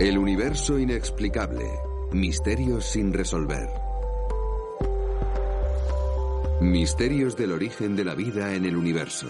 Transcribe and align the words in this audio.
El 0.00 0.18
universo 0.18 0.76
inexplicable. 0.76 1.70
Misterios 2.10 2.84
sin 2.84 3.12
resolver. 3.12 3.68
Misterios 6.60 7.36
del 7.36 7.52
origen 7.52 7.94
de 7.94 8.04
la 8.04 8.16
vida 8.16 8.56
en 8.56 8.64
el 8.64 8.76
universo. 8.76 9.28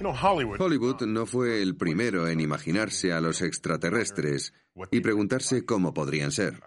Hollywood 0.00 1.02
no 1.02 1.26
fue 1.26 1.60
el 1.60 1.76
primero 1.76 2.28
en 2.28 2.40
imaginarse 2.40 3.12
a 3.12 3.20
los 3.20 3.42
extraterrestres 3.42 4.54
y 4.90 5.00
preguntarse 5.00 5.66
cómo 5.66 5.92
podrían 5.92 6.32
ser. 6.32 6.58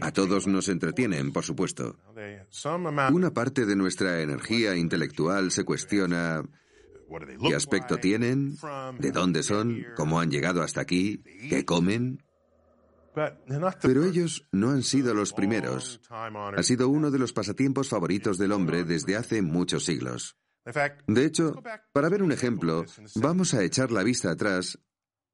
A 0.00 0.10
todos 0.10 0.48
nos 0.48 0.68
entretienen, 0.68 1.32
por 1.32 1.44
supuesto. 1.44 1.96
Una 3.12 3.32
parte 3.32 3.66
de 3.66 3.76
nuestra 3.76 4.20
energía 4.20 4.74
intelectual 4.74 5.52
se 5.52 5.64
cuestiona 5.64 6.42
qué 7.40 7.54
aspecto 7.54 7.98
tienen, 7.98 8.56
de 8.98 9.12
dónde 9.12 9.42
son, 9.42 9.84
cómo 9.96 10.20
han 10.20 10.30
llegado 10.30 10.62
hasta 10.62 10.80
aquí, 10.80 11.22
qué 11.48 11.64
comen. 11.64 12.22
Pero 13.80 14.04
ellos 14.04 14.46
no 14.52 14.70
han 14.70 14.82
sido 14.82 15.14
los 15.14 15.32
primeros. 15.32 16.00
Ha 16.10 16.62
sido 16.62 16.88
uno 16.88 17.10
de 17.10 17.18
los 17.18 17.32
pasatiempos 17.32 17.88
favoritos 17.88 18.36
del 18.36 18.52
hombre 18.52 18.84
desde 18.84 19.16
hace 19.16 19.40
muchos 19.42 19.84
siglos. 19.84 20.36
De 21.06 21.24
hecho, 21.24 21.54
para 21.92 22.08
ver 22.08 22.22
un 22.22 22.32
ejemplo, 22.32 22.84
vamos 23.14 23.54
a 23.54 23.62
echar 23.62 23.90
la 23.92 24.02
vista 24.02 24.32
atrás 24.32 24.78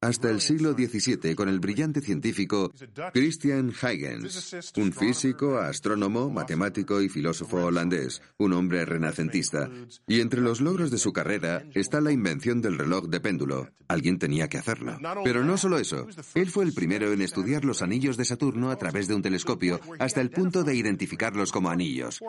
hasta 0.02 0.30
el 0.30 0.40
siglo 0.40 0.72
XVII 0.72 1.34
con 1.36 1.48
el 1.48 1.60
brillante 1.60 2.00
científico 2.00 2.72
Christian 3.14 3.68
Huygens, 3.68 4.72
un 4.76 4.92
físico, 4.92 5.58
astrónomo, 5.58 6.28
matemático 6.28 7.00
y 7.00 7.08
filósofo 7.08 7.58
holandés, 7.64 8.20
un 8.36 8.52
hombre 8.52 8.84
renacentista. 8.84 9.70
Y 10.08 10.20
entre 10.20 10.40
los 10.40 10.60
logros 10.60 10.90
de 10.90 10.98
su 10.98 11.12
carrera 11.12 11.64
está 11.74 12.00
la 12.00 12.10
invención 12.10 12.60
del 12.60 12.78
reloj 12.78 13.06
de 13.06 13.20
péndulo. 13.20 13.70
Alguien 13.86 14.18
tenía 14.18 14.48
que 14.48 14.58
hacerlo. 14.58 14.98
Pero 15.22 15.44
no 15.44 15.56
solo 15.56 15.78
eso, 15.78 16.08
él 16.34 16.50
fue 16.50 16.64
el 16.64 16.74
primero 16.74 17.12
en 17.12 17.22
estudiar 17.22 17.64
los 17.64 17.80
anillos 17.80 18.16
de 18.16 18.24
Saturno 18.24 18.70
a 18.70 18.76
través 18.76 19.06
de 19.06 19.14
un 19.14 19.22
telescopio 19.22 19.80
hasta 20.00 20.20
el 20.20 20.30
punto 20.30 20.64
de 20.64 20.74
identificarlos 20.74 21.52
como 21.52 21.70
anillos. 21.70 22.20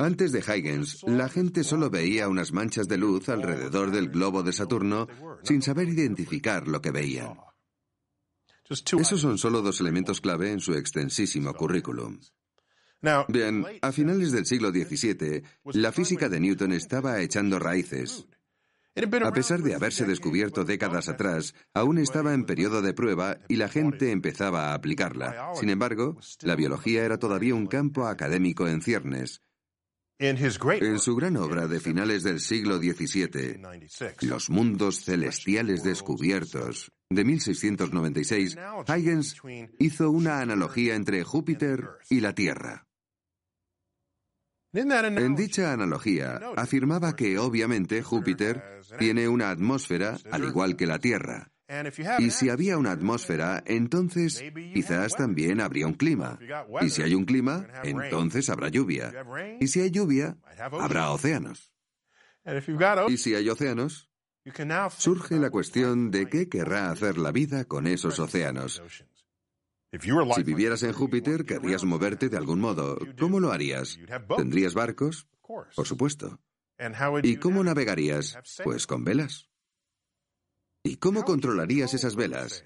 Antes 0.00 0.32
de 0.32 0.40
Huygens, 0.40 1.04
la 1.04 1.28
gente 1.28 1.62
solo 1.62 1.90
veía 1.90 2.28
unas 2.28 2.52
manchas 2.52 2.88
de 2.88 2.98
luz 2.98 3.28
alrededor 3.28 3.92
del 3.92 4.08
globo 4.08 4.42
de 4.42 4.52
Saturno 4.52 5.06
sin 5.44 5.62
saber 5.62 5.88
identificar 5.88 6.66
lo 6.66 6.80
que 6.80 6.90
veía. 6.90 7.19
Esos 8.68 9.20
son 9.20 9.36
solo 9.38 9.62
dos 9.62 9.80
elementos 9.80 10.20
clave 10.20 10.52
en 10.52 10.60
su 10.60 10.74
extensísimo 10.74 11.54
currículum. 11.54 12.20
Bien, 13.28 13.66
a 13.80 13.92
finales 13.92 14.30
del 14.30 14.46
siglo 14.46 14.70
XVII, 14.70 15.42
la 15.72 15.90
física 15.90 16.28
de 16.28 16.38
Newton 16.38 16.72
estaba 16.72 17.20
echando 17.20 17.58
raíces. 17.58 18.26
A 19.24 19.32
pesar 19.32 19.62
de 19.62 19.74
haberse 19.74 20.04
descubierto 20.04 20.64
décadas 20.64 21.08
atrás, 21.08 21.54
aún 21.72 21.98
estaba 21.98 22.34
en 22.34 22.44
periodo 22.44 22.82
de 22.82 22.92
prueba 22.92 23.38
y 23.48 23.56
la 23.56 23.68
gente 23.68 24.10
empezaba 24.10 24.70
a 24.70 24.74
aplicarla. 24.74 25.52
Sin 25.54 25.70
embargo, 25.70 26.18
la 26.42 26.56
biología 26.56 27.04
era 27.04 27.18
todavía 27.18 27.54
un 27.54 27.66
campo 27.66 28.06
académico 28.06 28.68
en 28.68 28.82
ciernes. 28.82 29.42
En 30.22 30.98
su 30.98 31.16
gran 31.16 31.38
obra 31.38 31.66
de 31.66 31.80
finales 31.80 32.22
del 32.22 32.40
siglo 32.40 32.76
XVII, 32.76 33.62
Los 34.20 34.50
mundos 34.50 35.02
celestiales 35.02 35.82
descubiertos, 35.82 36.92
de 37.08 37.24
1696, 37.24 38.58
Huygens 38.86 39.40
hizo 39.78 40.10
una 40.10 40.40
analogía 40.40 40.94
entre 40.94 41.24
Júpiter 41.24 41.88
y 42.10 42.20
la 42.20 42.34
Tierra. 42.34 42.86
En 44.74 45.34
dicha 45.34 45.72
analogía, 45.72 46.38
afirmaba 46.54 47.16
que 47.16 47.38
obviamente 47.38 48.02
Júpiter 48.02 48.82
tiene 48.98 49.26
una 49.26 49.50
atmósfera 49.50 50.18
al 50.30 50.44
igual 50.44 50.76
que 50.76 50.86
la 50.86 50.98
Tierra, 50.98 51.50
y 52.18 52.30
si 52.30 52.48
había 52.48 52.78
una 52.78 52.92
atmósfera, 52.92 53.62
entonces 53.66 54.42
quizás 54.74 55.14
también 55.14 55.60
habría 55.60 55.86
un 55.86 55.94
clima. 55.94 56.38
Y 56.80 56.90
si 56.90 57.02
hay 57.02 57.14
un 57.14 57.24
clima, 57.24 57.66
entonces 57.84 58.50
habrá 58.50 58.68
lluvia. 58.68 59.12
Y 59.60 59.68
si 59.68 59.80
hay 59.80 59.90
lluvia, 59.90 60.36
habrá 60.58 61.10
océanos. 61.10 61.72
Y 63.08 63.16
si 63.18 63.34
hay 63.34 63.48
océanos, 63.48 64.10
surge 64.96 65.36
la 65.36 65.50
cuestión 65.50 66.10
de 66.10 66.28
qué 66.28 66.48
querrá 66.48 66.90
hacer 66.90 67.18
la 67.18 67.30
vida 67.30 67.64
con 67.64 67.86
esos 67.86 68.18
océanos. 68.18 68.82
Si 70.34 70.42
vivieras 70.42 70.82
en 70.82 70.92
Júpiter, 70.92 71.44
querrías 71.44 71.84
moverte 71.84 72.28
de 72.28 72.36
algún 72.36 72.60
modo. 72.60 72.98
¿Cómo 73.18 73.40
lo 73.40 73.52
harías? 73.52 73.98
¿Tendrías 74.36 74.74
barcos? 74.74 75.28
Por 75.42 75.86
supuesto. 75.86 76.40
¿Y 77.22 77.36
cómo 77.36 77.62
navegarías? 77.62 78.38
Pues 78.64 78.86
con 78.86 79.04
velas. 79.04 79.49
¿Y 80.82 80.96
cómo 80.96 81.24
controlarías 81.24 81.92
esas 81.94 82.16
velas? 82.16 82.64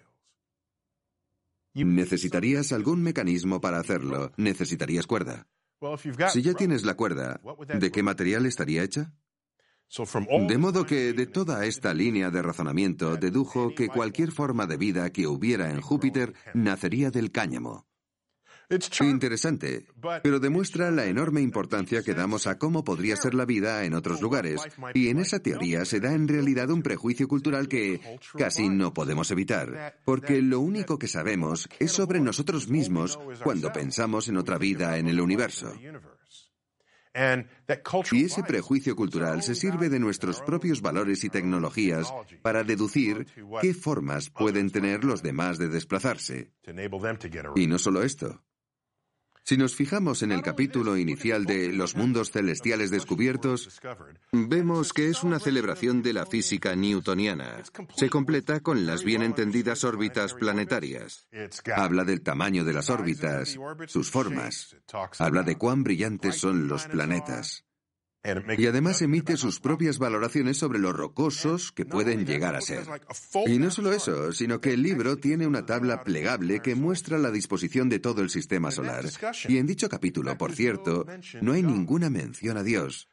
Necesitarías 1.75 2.73
algún 2.73 3.03
mecanismo 3.03 3.61
para 3.61 3.79
hacerlo. 3.79 4.33
Necesitarías 4.37 5.07
cuerda. 5.07 5.49
Si 6.33 6.43
ya 6.43 6.55
tienes 6.55 6.85
la 6.85 6.95
cuerda, 6.95 7.41
¿de 7.79 7.91
qué 7.91 8.03
material 8.03 8.47
estaría 8.47 8.85
hecha? 8.85 9.13
De 10.49 10.59
modo 10.59 10.87
que 10.87 11.13
de 11.13 11.27
toda 11.27 11.67
esta 11.67 11.93
línea 11.93 12.31
de 12.31 12.43
razonamiento 12.43 13.17
dedujo 13.17 13.75
que 13.75 13.89
cualquier 13.89 14.33
forma 14.33 14.67
de 14.67 14.77
vida 14.77 15.11
que 15.11 15.27
hubiera 15.27 15.71
en 15.71 15.81
Júpiter 15.81 16.35
nacería 16.55 17.11
del 17.11 17.31
cáñamo. 17.33 17.87
Interesante, 19.01 19.87
pero 20.23 20.41
demuestra 20.41 20.91
la 20.91 21.07
enorme 21.07 21.41
importancia 21.41 22.03
que 22.03 22.15
damos 22.15 22.47
a 22.47 22.59
cómo 22.59 22.85
podría 22.85 23.17
ser 23.17 23.35
la 23.35 23.45
vida 23.45 23.85
en 23.85 23.95
otros 23.95 24.21
lugares, 24.21 24.63
y 24.95 25.09
en 25.09 25.19
esa 25.19 25.41
teoría 25.41 25.85
se 25.85 26.01
da 26.01 26.13
en 26.13 26.29
realidad 26.29 26.71
un 26.71 26.83
prejuicio 26.83 27.29
cultural 27.29 27.69
que 27.69 28.01
casi 28.37 28.69
no 28.69 28.95
podemos 28.95 29.31
evitar, 29.31 30.01
porque 30.05 30.41
lo 30.43 30.61
único 30.61 30.99
que 30.99 31.09
sabemos 31.09 31.69
es 31.79 31.93
sobre 31.93 32.21
nosotros 32.21 32.69
mismos 32.69 33.19
cuando 33.43 33.73
pensamos 33.73 34.29
en 34.29 34.37
otra 34.37 34.59
vida 34.59 34.99
en 34.99 35.09
el 35.09 35.21
universo. 35.21 35.73
Y 38.11 38.25
ese 38.25 38.43
prejuicio 38.43 38.97
cultural 38.97 39.43
se 39.43 39.55
sirve 39.55 39.89
de 39.89 40.01
nuestros 40.01 40.41
propios 40.41 40.81
valores 40.81 41.23
y 41.23 41.31
tecnologías 41.31 42.13
para 42.43 42.65
deducir 42.65 43.27
qué 43.61 43.73
formas 43.73 44.31
pueden 44.31 44.71
tener 44.71 45.05
los 45.05 45.23
demás 45.23 45.59
de 45.59 45.69
desplazarse. 45.69 46.53
Y 47.55 47.67
no 47.69 47.79
solo 47.79 48.03
esto. 48.03 48.43
Si 49.47 49.59
nos 49.59 49.77
fijamos 49.77 50.23
en 50.23 50.33
el 50.33 50.41
capítulo 50.41 50.97
inicial 50.97 51.45
de 51.45 51.71
Los 51.71 51.97
mundos 51.97 52.31
celestiales 52.31 52.91
descubiertos, 52.91 53.79
vemos 54.33 54.95
que 54.95 55.11
es 55.11 55.23
una 55.23 55.39
celebración 55.39 56.03
de 56.03 56.15
la 56.15 56.25
física 56.25 56.75
newtoniana. 56.75 57.63
Se 57.95 58.09
completa 58.09 58.61
con 58.61 58.87
las 58.87 59.05
bien 59.05 59.23
entendidas 59.23 59.85
órbitas 59.85 60.33
planetarias. 60.33 61.29
Habla 61.77 62.05
del 62.05 62.23
tamaño 62.23 62.65
de 62.65 62.73
las 62.73 62.89
órbitas, 62.89 63.59
sus 63.87 64.11
formas. 64.11 64.77
Habla 65.19 65.43
de 65.43 65.59
cuán 65.59 65.85
brillantes 65.85 66.37
son 66.37 66.67
los 66.67 66.87
planetas. 66.87 67.67
Y 68.57 68.67
además 68.67 69.03
emite 69.03 69.37
sus 69.37 69.61
propias 69.61 69.99
valoraciones 69.99 70.57
sobre 70.57 70.79
lo 70.79 70.93
rocosos 70.93 71.73
que 71.73 71.85
pueden 71.85 72.25
llegar 72.25 72.57
a 72.57 72.63
ser. 72.63 72.87
Y 73.47 73.59
no 73.59 73.71
solo 73.71 73.93
eso, 73.93 74.33
sino 74.33 74.61
que 74.61 74.73
el 74.73 74.83
libro 74.83 75.19
tiene 75.19 75.47
una 75.47 75.67
tabla 75.67 76.03
plegable 76.03 76.61
que 76.61 76.75
muestra 76.75 77.19
la 77.19 77.31
disposición 77.31 77.91
de 77.91 77.99
todo 77.99 78.23
el 78.23 78.31
sistema 78.31 78.71
solar. 78.71 79.05
Y 79.47 79.59
en 79.59 79.67
dicho 79.67 79.89
capítulo, 79.89 80.39
por 80.39 80.53
cierto, 80.53 81.07
no 81.43 81.53
hay 81.53 81.63
ninguna 81.63 82.09
mención 82.09 82.57
a 82.57 82.63
Dios. 82.63 83.09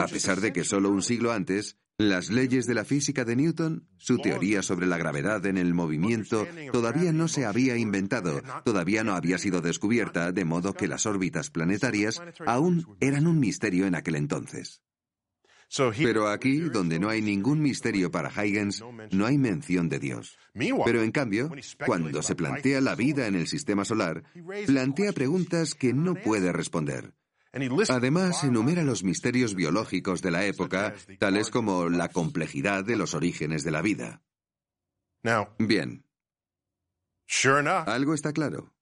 A 0.00 0.06
pesar 0.06 0.40
de 0.40 0.52
que 0.52 0.64
solo 0.64 0.90
un 0.90 1.02
siglo 1.02 1.32
antes, 1.32 1.76
las 2.08 2.30
leyes 2.30 2.66
de 2.66 2.74
la 2.74 2.84
física 2.84 3.24
de 3.24 3.36
Newton, 3.36 3.86
su 3.98 4.18
teoría 4.18 4.62
sobre 4.62 4.86
la 4.86 4.96
gravedad 4.96 5.44
en 5.44 5.58
el 5.58 5.74
movimiento, 5.74 6.46
todavía 6.72 7.12
no 7.12 7.28
se 7.28 7.44
había 7.44 7.76
inventado, 7.76 8.40
todavía 8.64 9.04
no 9.04 9.14
había 9.14 9.36
sido 9.36 9.60
descubierta, 9.60 10.32
de 10.32 10.44
modo 10.46 10.72
que 10.72 10.88
las 10.88 11.04
órbitas 11.04 11.50
planetarias 11.50 12.22
aún 12.46 12.96
eran 13.00 13.26
un 13.26 13.38
misterio 13.38 13.86
en 13.86 13.94
aquel 13.94 14.14
entonces. 14.14 14.82
Pero 15.98 16.28
aquí, 16.28 16.58
donde 16.60 16.98
no 16.98 17.10
hay 17.10 17.22
ningún 17.22 17.60
misterio 17.60 18.10
para 18.10 18.30
Huygens, 18.30 18.82
no 19.12 19.26
hay 19.26 19.38
mención 19.38 19.88
de 19.88 20.00
Dios. 20.00 20.36
Pero 20.84 21.02
en 21.02 21.12
cambio, 21.12 21.50
cuando 21.86 22.22
se 22.22 22.34
plantea 22.34 22.80
la 22.80 22.96
vida 22.96 23.26
en 23.26 23.36
el 23.36 23.46
sistema 23.46 23.84
solar, 23.84 24.24
plantea 24.66 25.12
preguntas 25.12 25.74
que 25.74 25.92
no 25.92 26.14
puede 26.14 26.52
responder. 26.52 27.14
Además, 27.88 28.44
enumera 28.44 28.84
los 28.84 29.02
misterios 29.02 29.54
biológicos 29.54 30.22
de 30.22 30.30
la 30.30 30.44
época, 30.44 30.94
tales 31.18 31.50
como 31.50 31.88
la 31.88 32.08
complejidad 32.08 32.84
de 32.84 32.96
los 32.96 33.14
orígenes 33.14 33.64
de 33.64 33.70
la 33.70 33.82
vida. 33.82 34.22
Bien. 35.58 36.04
Algo 37.86 38.14
está 38.14 38.32
claro. 38.32 38.72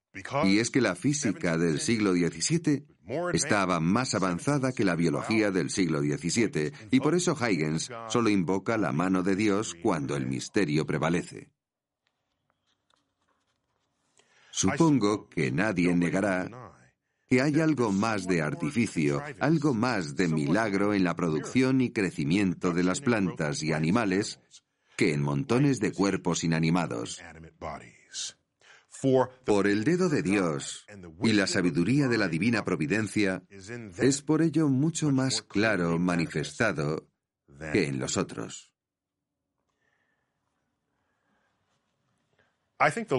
Y 0.44 0.58
es 0.58 0.70
que 0.70 0.80
la 0.80 0.94
física 0.94 1.56
del 1.58 1.80
siglo 1.80 2.12
XVII 2.12 2.86
estaba 3.32 3.80
más 3.80 4.14
avanzada 4.14 4.72
que 4.72 4.84
la 4.84 4.96
biología 4.96 5.50
del 5.50 5.70
siglo 5.70 6.00
XVII, 6.00 6.72
y 6.90 7.00
por 7.00 7.14
eso 7.14 7.34
Huygens 7.34 7.90
solo 8.08 8.28
invoca 8.28 8.76
la 8.76 8.92
mano 8.92 9.22
de 9.22 9.36
Dios 9.36 9.74
cuando 9.82 10.16
el 10.16 10.26
misterio 10.26 10.86
prevalece. 10.86 11.50
Supongo 14.50 15.28
que 15.28 15.52
nadie 15.52 15.94
negará 15.94 16.67
que 17.28 17.42
hay 17.42 17.60
algo 17.60 17.92
más 17.92 18.26
de 18.26 18.40
artificio, 18.40 19.22
algo 19.38 19.74
más 19.74 20.16
de 20.16 20.28
milagro 20.28 20.94
en 20.94 21.04
la 21.04 21.14
producción 21.14 21.80
y 21.80 21.90
crecimiento 21.90 22.72
de 22.72 22.82
las 22.82 23.00
plantas 23.00 23.62
y 23.62 23.72
animales 23.72 24.40
que 24.96 25.12
en 25.12 25.22
montones 25.22 25.78
de 25.78 25.92
cuerpos 25.92 26.42
inanimados. 26.42 27.22
Por 29.44 29.66
el 29.68 29.84
dedo 29.84 30.08
de 30.08 30.22
Dios 30.22 30.86
y 31.22 31.32
la 31.32 31.46
sabiduría 31.46 32.08
de 32.08 32.18
la 32.18 32.28
divina 32.28 32.64
providencia 32.64 33.44
es 33.50 34.22
por 34.22 34.42
ello 34.42 34.68
mucho 34.68 35.12
más 35.12 35.42
claro 35.42 35.98
manifestado 35.98 37.08
que 37.72 37.86
en 37.86 37.98
los 37.98 38.16
otros. 38.16 38.72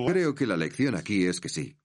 Creo 0.08 0.36
que 0.36 0.48
la 0.48 0.58
lección 0.58 0.96
aquí 0.96 1.28
es 1.28 1.40
que 1.40 1.50
sí. 1.50 1.78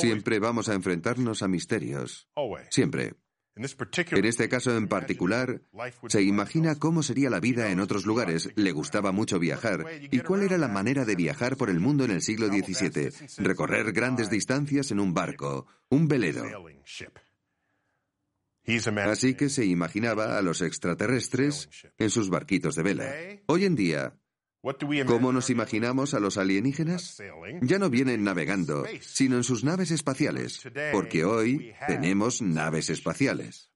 Siempre 0.00 0.38
vamos 0.38 0.68
a 0.68 0.74
enfrentarnos 0.74 1.42
a 1.42 1.48
misterios. 1.48 2.28
Siempre. 2.70 3.14
En 3.56 4.24
este 4.26 4.50
caso 4.50 4.76
en 4.76 4.86
particular, 4.86 5.62
se 6.08 6.22
imagina 6.22 6.78
cómo 6.78 7.02
sería 7.02 7.30
la 7.30 7.40
vida 7.40 7.70
en 7.70 7.80
otros 7.80 8.04
lugares, 8.04 8.50
le 8.54 8.72
gustaba 8.72 9.12
mucho 9.12 9.38
viajar. 9.38 9.86
¿Y 10.10 10.20
cuál 10.20 10.42
era 10.42 10.58
la 10.58 10.68
manera 10.68 11.06
de 11.06 11.16
viajar 11.16 11.56
por 11.56 11.70
el 11.70 11.80
mundo 11.80 12.04
en 12.04 12.10
el 12.10 12.20
siglo 12.20 12.48
XVII? 12.48 13.12
Recorrer 13.38 13.92
grandes 13.92 14.28
distancias 14.28 14.90
en 14.90 15.00
un 15.00 15.14
barco, 15.14 15.66
un 15.88 16.06
velero. 16.06 16.44
Así 19.06 19.34
que 19.34 19.48
se 19.48 19.64
imaginaba 19.64 20.36
a 20.36 20.42
los 20.42 20.60
extraterrestres 20.60 21.70
en 21.96 22.10
sus 22.10 22.28
barquitos 22.28 22.74
de 22.74 22.82
vela. 22.82 23.14
Hoy 23.46 23.64
en 23.64 23.74
día, 23.74 24.18
¿Cómo 25.06 25.32
nos 25.32 25.50
imaginamos 25.50 26.14
a 26.14 26.20
los 26.20 26.38
alienígenas? 26.38 27.22
Ya 27.60 27.78
no 27.78 27.88
vienen 27.88 28.24
navegando, 28.24 28.84
sino 29.00 29.36
en 29.36 29.44
sus 29.44 29.62
naves 29.62 29.90
espaciales, 29.90 30.62
porque 30.92 31.24
hoy 31.24 31.72
tenemos 31.86 32.42
naves 32.42 32.90
espaciales. 32.90 33.70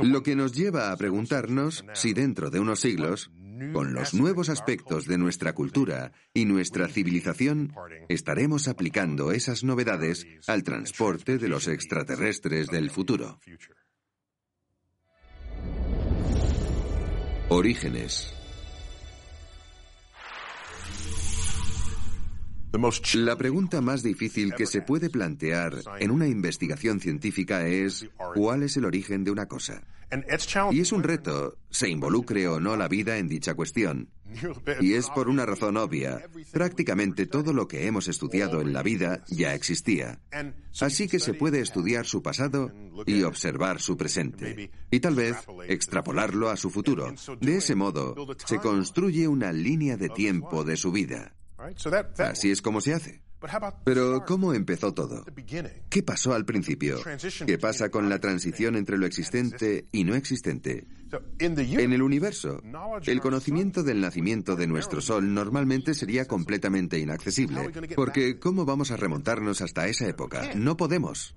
Lo 0.00 0.22
que 0.22 0.36
nos 0.36 0.52
lleva 0.52 0.92
a 0.92 0.96
preguntarnos 0.96 1.84
si 1.94 2.12
dentro 2.12 2.50
de 2.50 2.60
unos 2.60 2.80
siglos, 2.80 3.30
con 3.72 3.92
los 3.92 4.14
nuevos 4.14 4.48
aspectos 4.48 5.06
de 5.06 5.18
nuestra 5.18 5.52
cultura 5.52 6.12
y 6.32 6.44
nuestra 6.44 6.86
civilización, 6.86 7.74
estaremos 8.08 8.68
aplicando 8.68 9.32
esas 9.32 9.64
novedades 9.64 10.26
al 10.46 10.62
transporte 10.62 11.38
de 11.38 11.48
los 11.48 11.66
extraterrestres 11.66 12.68
del 12.68 12.90
futuro. 12.90 13.40
Orígenes. 17.48 18.37
La 23.14 23.36
pregunta 23.36 23.80
más 23.80 24.02
difícil 24.02 24.54
que 24.54 24.66
se 24.66 24.82
puede 24.82 25.10
plantear 25.10 25.74
en 25.98 26.10
una 26.10 26.28
investigación 26.28 27.00
científica 27.00 27.66
es 27.66 28.08
¿cuál 28.34 28.62
es 28.62 28.76
el 28.76 28.84
origen 28.84 29.24
de 29.24 29.32
una 29.32 29.46
cosa? 29.46 29.82
Y 30.70 30.80
es 30.80 30.92
un 30.92 31.02
reto, 31.02 31.58
se 31.70 31.88
involucre 31.88 32.48
o 32.48 32.60
no 32.60 32.76
la 32.76 32.88
vida 32.88 33.18
en 33.18 33.28
dicha 33.28 33.54
cuestión. 33.54 34.08
Y 34.80 34.94
es 34.94 35.08
por 35.10 35.28
una 35.28 35.44
razón 35.44 35.76
obvia. 35.76 36.22
Prácticamente 36.52 37.26
todo 37.26 37.52
lo 37.52 37.66
que 37.66 37.86
hemos 37.86 38.08
estudiado 38.08 38.60
en 38.60 38.72
la 38.72 38.82
vida 38.82 39.24
ya 39.28 39.54
existía. 39.54 40.20
Así 40.80 41.08
que 41.08 41.18
se 41.18 41.34
puede 41.34 41.60
estudiar 41.60 42.06
su 42.06 42.22
pasado 42.22 42.72
y 43.06 43.22
observar 43.22 43.80
su 43.80 43.96
presente. 43.96 44.70
Y 44.90 45.00
tal 45.00 45.14
vez 45.14 45.36
extrapolarlo 45.66 46.50
a 46.50 46.56
su 46.56 46.70
futuro. 46.70 47.12
De 47.40 47.56
ese 47.56 47.74
modo, 47.74 48.14
se 48.46 48.58
construye 48.58 49.26
una 49.26 49.52
línea 49.52 49.96
de 49.96 50.10
tiempo 50.10 50.62
de 50.62 50.76
su 50.76 50.92
vida. 50.92 51.34
Así 52.18 52.50
es 52.50 52.62
como 52.62 52.80
se 52.80 52.94
hace. 52.94 53.22
Pero 53.84 54.24
¿cómo 54.26 54.52
empezó 54.52 54.92
todo? 54.92 55.24
¿Qué 55.88 56.02
pasó 56.02 56.34
al 56.34 56.44
principio? 56.44 56.98
¿Qué 57.46 57.58
pasa 57.58 57.88
con 57.88 58.08
la 58.08 58.18
transición 58.18 58.76
entre 58.76 58.98
lo 58.98 59.06
existente 59.06 59.86
y 59.92 60.04
no 60.04 60.14
existente? 60.14 60.86
En 61.38 61.92
el 61.92 62.02
universo, 62.02 62.62
el 63.06 63.20
conocimiento 63.20 63.82
del 63.82 64.00
nacimiento 64.00 64.56
de 64.56 64.66
nuestro 64.66 65.00
Sol 65.00 65.32
normalmente 65.32 65.94
sería 65.94 66.26
completamente 66.26 66.98
inaccesible, 66.98 67.70
porque 67.94 68.38
¿cómo 68.38 68.64
vamos 68.64 68.90
a 68.90 68.96
remontarnos 68.96 69.60
hasta 69.60 69.86
esa 69.88 70.08
época? 70.08 70.54
No 70.54 70.76
podemos. 70.76 71.34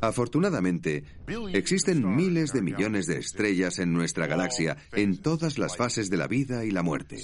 Afortunadamente, 0.00 1.04
existen 1.52 2.14
miles 2.14 2.52
de 2.52 2.62
millones 2.62 3.06
de 3.06 3.18
estrellas 3.18 3.78
en 3.78 3.92
nuestra 3.92 4.26
galaxia, 4.26 4.76
en 4.92 5.18
todas 5.18 5.58
las 5.58 5.76
fases 5.76 6.10
de 6.10 6.16
la 6.16 6.28
vida 6.28 6.64
y 6.64 6.70
la 6.70 6.82
muerte. 6.82 7.22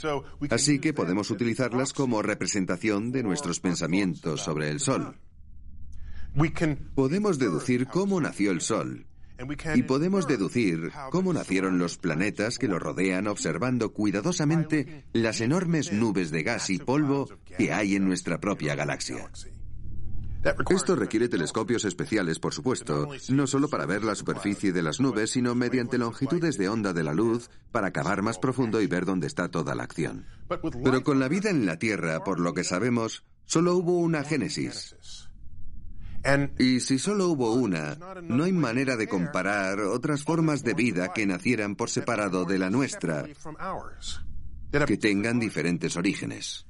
Así 0.51 0.79
que 0.79 0.93
podemos 0.93 1.31
utilizarlas 1.31 1.93
como 1.93 2.23
representación 2.23 3.13
de 3.13 3.23
nuestros 3.23 3.61
pensamientos 3.61 4.41
sobre 4.43 4.71
el 4.71 4.81
Sol. 4.81 5.17
Podemos 6.95 7.39
deducir 7.39 7.87
cómo 7.87 8.21
nació 8.21 8.53
el 8.53 8.61
Sol, 8.61 9.07
y 9.75 9.83
podemos 9.83 10.27
deducir 10.27 10.93
cómo 11.11 11.33
nacieron 11.33 11.79
los 11.79 11.97
planetas 11.99 12.59
que 12.59 12.69
lo 12.69 12.79
rodean 12.79 13.27
observando 13.27 13.93
cuidadosamente 13.93 15.05
las 15.13 15.41
enormes 15.41 15.93
nubes 15.93 16.31
de 16.31 16.43
gas 16.43 16.71
y 16.71 16.79
polvo 16.79 17.29
que 17.57 17.73
hay 17.73 17.97
en 17.97 18.07
nuestra 18.07 18.41
propia 18.41 18.75
galaxia. 18.75 19.31
Esto 20.71 20.97
requiere 20.97 21.29
telescopios 21.29 21.85
especiales, 21.85 22.39
por 22.39 22.55
supuesto, 22.55 23.09
no 23.29 23.47
solo 23.47 23.69
para 23.69 23.85
ver 23.85 24.05
la 24.05 24.15
superficie 24.15 24.73
de 24.73 24.83
las 24.83 24.99
nubes, 24.99 25.33
sino 25.33 25.55
mediante 25.55 25.99
longitudes 25.99 26.57
de 26.57 26.69
onda 26.69 26.95
de 26.95 27.03
la 27.03 27.13
luz 27.13 27.51
para 27.73 27.91
cavar 27.91 28.23
más 28.23 28.39
profundo 28.39 28.81
y 28.81 28.87
ver 28.87 29.05
dónde 29.05 29.27
está 29.27 29.51
toda 29.51 29.75
la 29.75 29.83
acción. 29.83 30.25
Pero 30.83 31.05
con 31.05 31.21
la 31.21 31.29
vida 31.29 31.51
en 31.51 31.67
la 31.67 31.79
Tierra, 31.79 32.25
por 32.25 32.41
lo 32.41 32.55
que 32.55 32.65
sabemos, 32.65 33.23
solo 33.45 33.77
hubo 33.77 33.99
una 33.99 34.25
génesis. 34.25 35.30
Y 36.59 36.81
si 36.81 36.99
solo 36.99 37.29
hubo 37.29 37.55
una, 37.55 37.97
no 38.23 38.45
hay 38.45 38.53
manera 38.53 38.97
de 38.97 39.09
comparar 39.09 39.81
otras 39.81 40.23
formas 40.23 40.63
de 40.63 40.75
vida 40.75 41.13
que 41.13 41.27
nacieran 41.27 41.77
por 41.77 41.89
separado 41.91 42.45
de 42.45 42.59
la 42.59 42.71
nuestra, 42.71 43.27
que 44.87 44.97
tengan 44.97 45.41
diferentes 45.41 45.97
orígenes. 45.97 46.67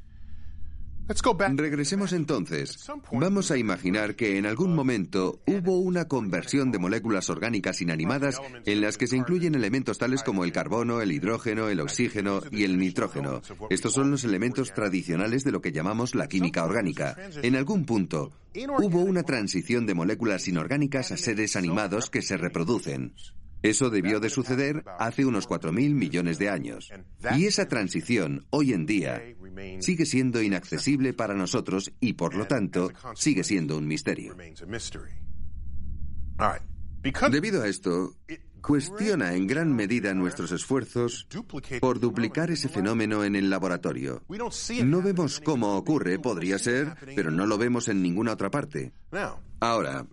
Regresemos 1.56 2.12
entonces. 2.12 2.78
Vamos 3.10 3.50
a 3.50 3.58
imaginar 3.58 4.14
que 4.14 4.38
en 4.38 4.46
algún 4.46 4.74
momento 4.74 5.40
hubo 5.46 5.78
una 5.78 6.06
conversión 6.06 6.70
de 6.70 6.78
moléculas 6.78 7.30
orgánicas 7.30 7.80
inanimadas 7.80 8.40
en 8.64 8.80
las 8.80 8.96
que 8.96 9.06
se 9.06 9.16
incluyen 9.16 9.54
elementos 9.54 9.98
tales 9.98 10.22
como 10.22 10.44
el 10.44 10.52
carbono, 10.52 11.00
el 11.00 11.12
hidrógeno, 11.12 11.68
el 11.68 11.80
oxígeno 11.80 12.42
y 12.50 12.64
el 12.64 12.78
nitrógeno. 12.78 13.42
Estos 13.70 13.94
son 13.94 14.10
los 14.10 14.24
elementos 14.24 14.72
tradicionales 14.72 15.42
de 15.42 15.52
lo 15.52 15.60
que 15.60 15.72
llamamos 15.72 16.14
la 16.14 16.28
química 16.28 16.64
orgánica. 16.64 17.16
En 17.42 17.56
algún 17.56 17.84
punto 17.84 18.32
hubo 18.54 19.00
una 19.00 19.24
transición 19.24 19.86
de 19.86 19.94
moléculas 19.94 20.46
inorgánicas 20.48 21.10
a 21.10 21.16
seres 21.16 21.56
animados 21.56 22.08
que 22.08 22.22
se 22.22 22.36
reproducen. 22.36 23.14
Eso 23.62 23.90
debió 23.90 24.20
de 24.20 24.30
suceder 24.30 24.84
hace 24.98 25.24
unos 25.26 25.48
4.000 25.48 25.94
millones 25.94 26.38
de 26.38 26.48
años. 26.48 26.90
Y 27.36 27.46
esa 27.46 27.68
transición, 27.68 28.46
hoy 28.50 28.72
en 28.72 28.86
día, 28.86 29.22
sigue 29.80 30.06
siendo 30.06 30.42
inaccesible 30.42 31.12
para 31.12 31.34
nosotros 31.34 31.92
y, 32.00 32.14
por 32.14 32.34
lo 32.34 32.46
tanto, 32.46 32.90
sigue 33.14 33.44
siendo 33.44 33.76
un 33.76 33.86
misterio. 33.86 34.34
Debido 37.30 37.62
a 37.62 37.68
esto, 37.68 38.14
cuestiona 38.62 39.34
en 39.34 39.46
gran 39.46 39.74
medida 39.74 40.14
nuestros 40.14 40.52
esfuerzos 40.52 41.26
por 41.80 42.00
duplicar 42.00 42.50
ese 42.50 42.68
fenómeno 42.68 43.24
en 43.24 43.36
el 43.36 43.50
laboratorio. 43.50 44.22
No 44.84 45.02
vemos 45.02 45.40
cómo 45.40 45.76
ocurre, 45.76 46.18
podría 46.18 46.58
ser, 46.58 46.94
pero 47.14 47.30
no 47.30 47.46
lo 47.46 47.58
vemos 47.58 47.88
en 47.88 48.02
ninguna 48.02 48.32
otra 48.32 48.50
parte. 48.50 48.92
Ahora, 49.60 50.06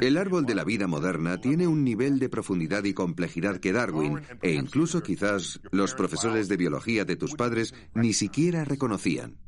el 0.00 0.16
árbol 0.16 0.44
de 0.44 0.54
la 0.54 0.64
vida 0.64 0.88
moderna 0.88 1.40
tiene 1.40 1.68
un 1.68 1.84
nivel 1.84 2.18
de 2.18 2.28
profundidad 2.28 2.82
y 2.84 2.94
complejidad 2.94 3.58
que 3.58 3.72
Darwin, 3.72 4.20
e 4.42 4.52
incluso 4.52 5.02
quizás 5.02 5.60
los 5.70 5.94
profesores 5.94 6.48
de 6.48 6.56
biología 6.56 7.04
de 7.04 7.16
tus 7.16 7.34
padres, 7.34 7.74
ni 7.94 8.12
siquiera 8.12 8.64
reconocían. 8.64 9.38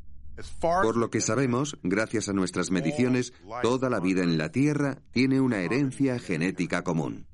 Por 0.60 0.96
lo 0.96 1.10
que 1.10 1.20
sabemos, 1.20 1.78
gracias 1.82 2.28
a 2.28 2.32
nuestras 2.32 2.70
mediciones, 2.70 3.32
toda 3.62 3.90
la 3.90 4.00
vida 4.00 4.22
en 4.22 4.38
la 4.38 4.50
Tierra 4.50 5.02
tiene 5.12 5.40
una 5.40 5.60
herencia 5.60 6.18
genética 6.18 6.82
común. 6.82 7.26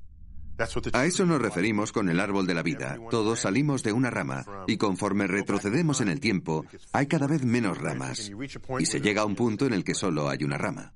A 0.93 1.05
eso 1.05 1.27
nos 1.27 1.41
referimos 1.41 1.93
con 1.93 2.09
el 2.09 2.21
árbol 2.21 2.47
de 2.47 2.55
la 2.55 2.63
vida. 2.63 2.99
Todos 3.11 3.41
salimos 3.41 3.83
de 3.83 3.93
una 3.93 4.11
rama 4.11 4.45
y 4.67 4.77
conforme 4.77 5.27
retrocedemos 5.27 6.01
en 6.01 6.09
el 6.09 6.21
tiempo, 6.21 6.65
hay 6.93 7.07
cada 7.07 7.27
vez 7.27 7.45
menos 7.45 7.79
ramas 7.79 8.33
y 8.79 8.87
se 8.87 9.01
llega 9.01 9.23
a 9.23 9.27
un 9.27 9.35
punto 9.35 9.67
en 9.67 9.75
el 9.75 9.85
que 9.85 9.95
solo 9.95 10.29
hay 10.29 10.45
una 10.45 10.59
rama. 10.59 10.93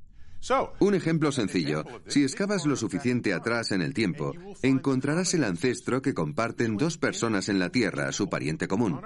Un 0.78 0.94
ejemplo 0.94 1.32
sencillo. 1.32 1.84
Si 2.06 2.22
excavas 2.22 2.64
lo 2.64 2.76
suficiente 2.76 3.34
atrás 3.34 3.72
en 3.72 3.82
el 3.82 3.92
tiempo, 3.92 4.32
encontrarás 4.62 5.34
el 5.34 5.44
ancestro 5.44 6.00
que 6.00 6.14
comparten 6.14 6.78
dos 6.78 6.96
personas 6.96 7.48
en 7.50 7.58
la 7.58 7.68
Tierra, 7.68 8.12
su 8.12 8.28
pariente 8.30 8.66
común. 8.66 9.00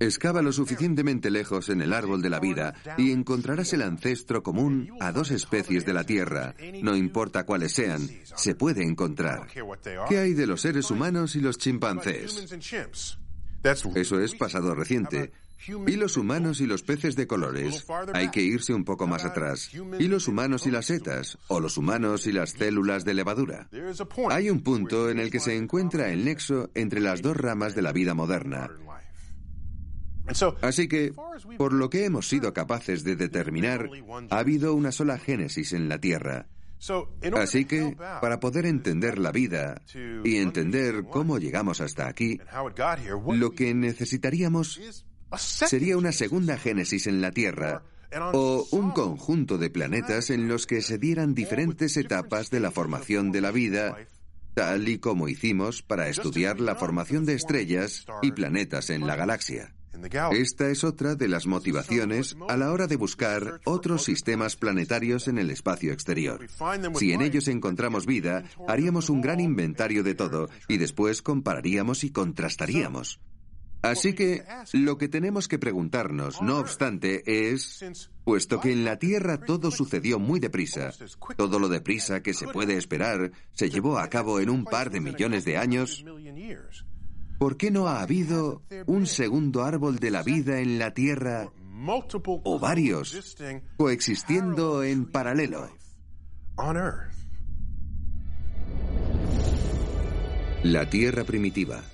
Excava 0.00 0.42
lo 0.42 0.52
suficientemente 0.52 1.30
lejos 1.30 1.68
en 1.68 1.80
el 1.80 1.92
árbol 1.92 2.20
de 2.20 2.30
la 2.30 2.40
vida 2.40 2.74
y 2.98 3.12
encontrarás 3.12 3.72
el 3.72 3.82
ancestro 3.82 4.42
común 4.42 4.90
a 5.00 5.12
dos 5.12 5.30
especies 5.30 5.86
de 5.86 5.92
la 5.92 6.04
Tierra. 6.04 6.54
No 6.82 6.96
importa 6.96 7.46
cuáles 7.46 7.72
sean, 7.72 8.08
se 8.24 8.54
puede 8.54 8.82
encontrar. 8.82 9.46
¿Qué 10.08 10.18
hay 10.18 10.34
de 10.34 10.46
los 10.46 10.60
seres 10.60 10.90
humanos 10.90 11.36
y 11.36 11.40
los 11.40 11.58
chimpancés? 11.58 12.58
Eso 13.94 14.20
es 14.20 14.34
pasado 14.34 14.74
reciente. 14.74 15.32
¿Y 15.86 15.96
los 15.96 16.16
humanos 16.16 16.60
y 16.60 16.66
los 16.66 16.82
peces 16.82 17.16
de 17.16 17.26
colores? 17.26 17.86
Hay 18.12 18.30
que 18.30 18.42
irse 18.42 18.74
un 18.74 18.84
poco 18.84 19.06
más 19.06 19.24
atrás. 19.24 19.70
¿Y 19.98 20.08
los 20.08 20.28
humanos 20.28 20.66
y 20.66 20.70
las 20.70 20.86
setas? 20.86 21.38
¿O 21.48 21.60
los 21.60 21.78
humanos 21.78 22.26
y 22.26 22.32
las 22.32 22.50
células 22.50 23.04
de 23.04 23.14
levadura? 23.14 23.68
Hay 24.30 24.50
un 24.50 24.60
punto 24.62 25.08
en 25.08 25.18
el 25.18 25.30
que 25.30 25.40
se 25.40 25.56
encuentra 25.56 26.10
el 26.10 26.24
nexo 26.24 26.70
entre 26.74 27.00
las 27.00 27.22
dos 27.22 27.36
ramas 27.36 27.74
de 27.74 27.82
la 27.82 27.92
vida 27.92 28.12
moderna. 28.12 28.70
Así 30.62 30.88
que, 30.88 31.12
por 31.58 31.72
lo 31.72 31.90
que 31.90 32.04
hemos 32.04 32.28
sido 32.28 32.52
capaces 32.52 33.04
de 33.04 33.16
determinar, 33.16 33.88
ha 34.30 34.38
habido 34.38 34.74
una 34.74 34.92
sola 34.92 35.18
génesis 35.18 35.72
en 35.72 35.88
la 35.88 36.00
Tierra. 36.00 36.46
Así 37.36 37.64
que, 37.64 37.96
para 38.20 38.40
poder 38.40 38.66
entender 38.66 39.18
la 39.18 39.32
vida 39.32 39.80
y 40.24 40.36
entender 40.36 41.04
cómo 41.04 41.38
llegamos 41.38 41.80
hasta 41.80 42.08
aquí, 42.08 42.40
lo 43.26 43.52
que 43.52 43.74
necesitaríamos 43.74 44.80
sería 45.36 45.96
una 45.96 46.12
segunda 46.12 46.58
génesis 46.58 47.06
en 47.06 47.20
la 47.20 47.30
Tierra 47.30 47.82
o 48.32 48.66
un 48.70 48.90
conjunto 48.92 49.58
de 49.58 49.70
planetas 49.70 50.30
en 50.30 50.48
los 50.48 50.66
que 50.66 50.82
se 50.82 50.98
dieran 50.98 51.34
diferentes 51.34 51.96
etapas 51.96 52.50
de 52.50 52.60
la 52.60 52.70
formación 52.70 53.32
de 53.32 53.40
la 53.40 53.50
vida, 53.50 53.96
tal 54.54 54.88
y 54.88 54.98
como 54.98 55.28
hicimos 55.28 55.82
para 55.82 56.08
estudiar 56.08 56.60
la 56.60 56.76
formación 56.76 57.24
de 57.24 57.34
estrellas 57.34 58.06
y 58.22 58.32
planetas 58.32 58.90
en 58.90 59.06
la 59.06 59.16
galaxia. 59.16 59.73
Esta 60.32 60.68
es 60.68 60.84
otra 60.84 61.14
de 61.14 61.28
las 61.28 61.46
motivaciones 61.46 62.36
a 62.48 62.56
la 62.56 62.72
hora 62.72 62.86
de 62.86 62.96
buscar 62.96 63.60
otros 63.64 64.04
sistemas 64.04 64.56
planetarios 64.56 65.28
en 65.28 65.38
el 65.38 65.50
espacio 65.50 65.92
exterior. 65.92 66.46
Si 66.96 67.12
en 67.12 67.22
ellos 67.22 67.48
encontramos 67.48 68.06
vida, 68.06 68.44
haríamos 68.68 69.10
un 69.10 69.20
gran 69.20 69.40
inventario 69.40 70.02
de 70.02 70.14
todo 70.14 70.48
y 70.68 70.78
después 70.78 71.22
compararíamos 71.22 72.04
y 72.04 72.10
contrastaríamos. 72.10 73.20
Así 73.84 74.14
que 74.14 74.42
lo 74.72 74.96
que 74.96 75.08
tenemos 75.08 75.46
que 75.46 75.58
preguntarnos, 75.58 76.40
no 76.40 76.58
obstante, 76.58 77.22
es, 77.26 77.84
puesto 78.24 78.58
que 78.58 78.72
en 78.72 78.86
la 78.86 78.98
Tierra 78.98 79.38
todo 79.38 79.70
sucedió 79.70 80.18
muy 80.18 80.40
deprisa, 80.40 80.90
todo 81.36 81.58
lo 81.58 81.68
deprisa 81.68 82.22
que 82.22 82.32
se 82.32 82.48
puede 82.48 82.78
esperar 82.78 83.32
se 83.52 83.68
llevó 83.68 83.98
a 83.98 84.08
cabo 84.08 84.40
en 84.40 84.48
un 84.48 84.64
par 84.64 84.90
de 84.90 85.00
millones 85.00 85.44
de 85.44 85.58
años, 85.58 86.02
¿por 87.44 87.58
qué 87.58 87.70
no 87.70 87.88
ha 87.88 88.00
habido 88.00 88.62
un 88.86 89.04
segundo 89.06 89.64
árbol 89.64 89.98
de 89.98 90.10
la 90.10 90.22
vida 90.22 90.60
en 90.60 90.78
la 90.78 90.94
Tierra 90.94 91.52
o 92.26 92.58
varios 92.58 93.36
coexistiendo 93.76 94.82
en 94.82 95.04
paralelo? 95.04 95.68
La 100.62 100.88
Tierra 100.88 101.24
primitiva. 101.24 101.84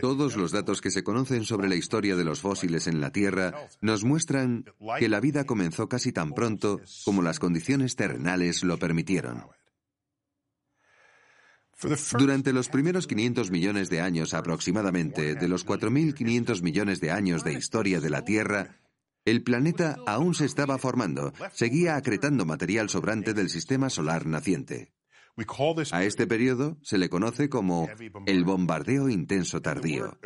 Todos 0.00 0.36
los 0.36 0.50
datos 0.50 0.80
que 0.80 0.90
se 0.90 1.04
conocen 1.04 1.44
sobre 1.44 1.68
la 1.68 1.76
historia 1.76 2.16
de 2.16 2.24
los 2.24 2.40
fósiles 2.40 2.88
en 2.88 3.00
la 3.00 3.10
Tierra 3.10 3.54
nos 3.80 4.02
muestran 4.02 4.64
que 4.98 5.08
la 5.08 5.20
vida 5.20 5.44
comenzó 5.44 5.88
casi 5.88 6.10
tan 6.10 6.32
pronto 6.32 6.80
como 7.04 7.22
las 7.22 7.38
condiciones 7.38 7.94
terrenales 7.94 8.64
lo 8.64 8.80
permitieron. 8.80 9.44
Durante 12.18 12.52
los 12.52 12.68
primeros 12.68 13.06
500 13.06 13.50
millones 13.50 13.90
de 13.90 14.00
años 14.00 14.32
aproximadamente, 14.32 15.34
de 15.34 15.48
los 15.48 15.66
4.500 15.66 16.62
millones 16.62 17.00
de 17.00 17.10
años 17.10 17.44
de 17.44 17.52
historia 17.52 18.00
de 18.00 18.10
la 18.10 18.24
Tierra, 18.24 18.80
el 19.26 19.42
planeta 19.42 19.96
aún 20.06 20.34
se 20.34 20.46
estaba 20.46 20.78
formando, 20.78 21.32
seguía 21.52 21.96
acretando 21.96 22.46
material 22.46 22.88
sobrante 22.88 23.34
del 23.34 23.50
sistema 23.50 23.90
solar 23.90 24.24
naciente. 24.24 24.92
A 25.92 26.04
este 26.04 26.26
periodo 26.26 26.78
se 26.82 26.96
le 26.96 27.10
conoce 27.10 27.50
como 27.50 27.90
el 28.24 28.44
bombardeo 28.44 29.10
intenso 29.10 29.60
tardío. 29.60 30.16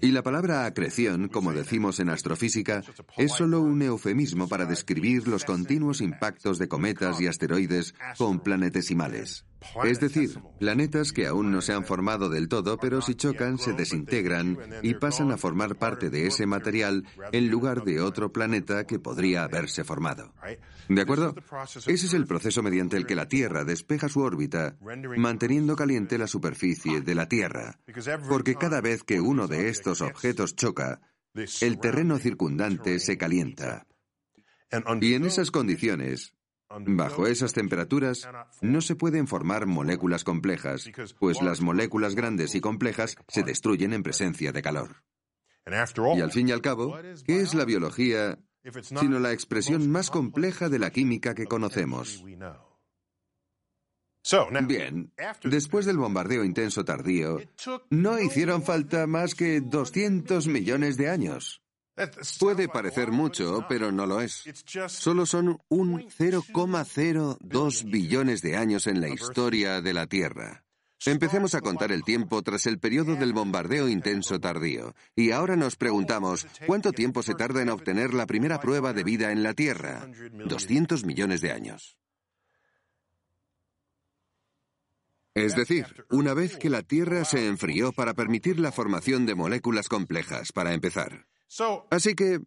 Y 0.00 0.12
la 0.12 0.22
palabra 0.22 0.64
acreción, 0.64 1.28
como 1.28 1.52
decimos 1.52 1.98
en 1.98 2.08
astrofísica, 2.08 2.84
es 3.16 3.32
solo 3.32 3.60
un 3.62 3.82
eufemismo 3.82 4.46
para 4.46 4.64
describir 4.64 5.26
los 5.26 5.44
continuos 5.44 6.00
impactos 6.00 6.58
de 6.58 6.68
cometas 6.68 7.20
y 7.20 7.26
asteroides 7.26 7.96
con 8.16 8.38
planetesimales. 8.38 9.44
Es 9.84 10.00
decir, 10.00 10.38
planetas 10.58 11.12
que 11.12 11.26
aún 11.26 11.50
no 11.50 11.60
se 11.60 11.72
han 11.72 11.84
formado 11.84 12.28
del 12.28 12.48
todo, 12.48 12.78
pero 12.78 13.02
si 13.02 13.14
chocan 13.14 13.58
se 13.58 13.72
desintegran 13.72 14.58
y 14.82 14.94
pasan 14.94 15.32
a 15.32 15.36
formar 15.36 15.76
parte 15.76 16.10
de 16.10 16.26
ese 16.26 16.46
material 16.46 17.06
en 17.32 17.50
lugar 17.50 17.84
de 17.84 18.00
otro 18.00 18.32
planeta 18.32 18.86
que 18.86 18.98
podría 18.98 19.44
haberse 19.44 19.84
formado. 19.84 20.32
¿De 20.88 21.00
acuerdo? 21.00 21.34
Ese 21.86 22.06
es 22.06 22.14
el 22.14 22.26
proceso 22.26 22.62
mediante 22.62 22.96
el 22.96 23.06
que 23.06 23.14
la 23.14 23.28
Tierra 23.28 23.64
despeja 23.64 24.08
su 24.08 24.20
órbita, 24.20 24.76
manteniendo 25.16 25.76
caliente 25.76 26.18
la 26.18 26.26
superficie 26.26 27.00
de 27.00 27.14
la 27.14 27.28
Tierra, 27.28 27.78
porque 28.28 28.56
cada 28.56 28.80
vez 28.80 29.02
que 29.02 29.20
uno 29.20 29.48
de 29.48 29.68
estos 29.68 30.00
objetos 30.00 30.56
choca, 30.56 31.00
el 31.60 31.78
terreno 31.78 32.18
circundante 32.18 33.00
se 33.00 33.18
calienta. 33.18 33.86
Y 35.00 35.14
en 35.14 35.24
esas 35.24 35.50
condiciones, 35.50 36.33
Bajo 36.70 37.26
esas 37.26 37.52
temperaturas 37.52 38.28
no 38.60 38.80
se 38.80 38.96
pueden 38.96 39.26
formar 39.26 39.66
moléculas 39.66 40.24
complejas, 40.24 40.90
pues 41.18 41.40
las 41.42 41.60
moléculas 41.60 42.14
grandes 42.14 42.54
y 42.54 42.60
complejas 42.60 43.16
se 43.28 43.42
destruyen 43.42 43.92
en 43.92 44.02
presencia 44.02 44.52
de 44.52 44.62
calor. 44.62 45.02
Y 45.66 46.20
al 46.20 46.32
fin 46.32 46.48
y 46.48 46.52
al 46.52 46.60
cabo, 46.60 46.96
¿qué 47.24 47.40
es 47.40 47.54
la 47.54 47.64
biología 47.64 48.38
sino 48.82 49.18
la 49.18 49.32
expresión 49.32 49.90
más 49.90 50.10
compleja 50.10 50.68
de 50.68 50.78
la 50.78 50.90
química 50.90 51.34
que 51.34 51.46
conocemos? 51.46 52.24
Bien, 54.66 55.12
después 55.42 55.84
del 55.84 55.98
bombardeo 55.98 56.44
intenso 56.44 56.84
tardío, 56.84 57.40
no 57.90 58.18
hicieron 58.18 58.62
falta 58.62 59.06
más 59.06 59.34
que 59.34 59.60
200 59.60 60.46
millones 60.46 60.96
de 60.96 61.10
años. 61.10 61.63
Puede 62.40 62.68
parecer 62.68 63.12
mucho, 63.12 63.66
pero 63.68 63.92
no 63.92 64.06
lo 64.06 64.20
es. 64.20 64.42
Solo 64.88 65.26
son 65.26 65.60
un 65.68 66.02
0,02 66.08 67.90
billones 67.90 68.42
de 68.42 68.56
años 68.56 68.86
en 68.86 69.00
la 69.00 69.08
historia 69.08 69.80
de 69.80 69.94
la 69.94 70.06
Tierra. 70.06 70.64
Empecemos 71.06 71.54
a 71.54 71.60
contar 71.60 71.92
el 71.92 72.02
tiempo 72.02 72.42
tras 72.42 72.66
el 72.66 72.78
periodo 72.78 73.14
del 73.14 73.34
bombardeo 73.34 73.88
intenso 73.88 74.40
tardío. 74.40 74.94
Y 75.14 75.32
ahora 75.32 75.54
nos 75.54 75.76
preguntamos, 75.76 76.46
¿cuánto 76.66 76.92
tiempo 76.92 77.22
se 77.22 77.34
tarda 77.34 77.60
en 77.60 77.68
obtener 77.68 78.14
la 78.14 78.26
primera 78.26 78.58
prueba 78.58 78.92
de 78.94 79.04
vida 79.04 79.30
en 79.30 79.42
la 79.42 79.52
Tierra? 79.52 80.08
200 80.46 81.04
millones 81.04 81.42
de 81.42 81.52
años. 81.52 81.98
Es 85.34 85.54
decir, 85.56 86.06
una 86.10 86.32
vez 86.32 86.56
que 86.56 86.70
la 86.70 86.82
Tierra 86.82 87.24
se 87.24 87.48
enfrió 87.48 87.92
para 87.92 88.14
permitir 88.14 88.58
la 88.58 88.72
formación 88.72 89.26
de 89.26 89.34
moléculas 89.34 89.88
complejas, 89.88 90.52
para 90.52 90.72
empezar. 90.72 91.26
Así 91.90 92.14
que 92.14 92.40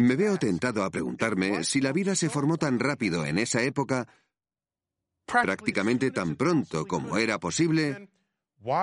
me 0.00 0.16
veo 0.16 0.36
tentado 0.36 0.84
a 0.84 0.90
preguntarme 0.90 1.64
si 1.64 1.80
la 1.80 1.92
vida 1.92 2.14
se 2.14 2.30
formó 2.30 2.56
tan 2.56 2.78
rápido 2.78 3.26
en 3.26 3.38
esa 3.38 3.62
época, 3.62 4.06
prácticamente 5.26 6.10
tan 6.10 6.36
pronto 6.36 6.86
como 6.86 7.18
era 7.18 7.38
posible, 7.38 8.08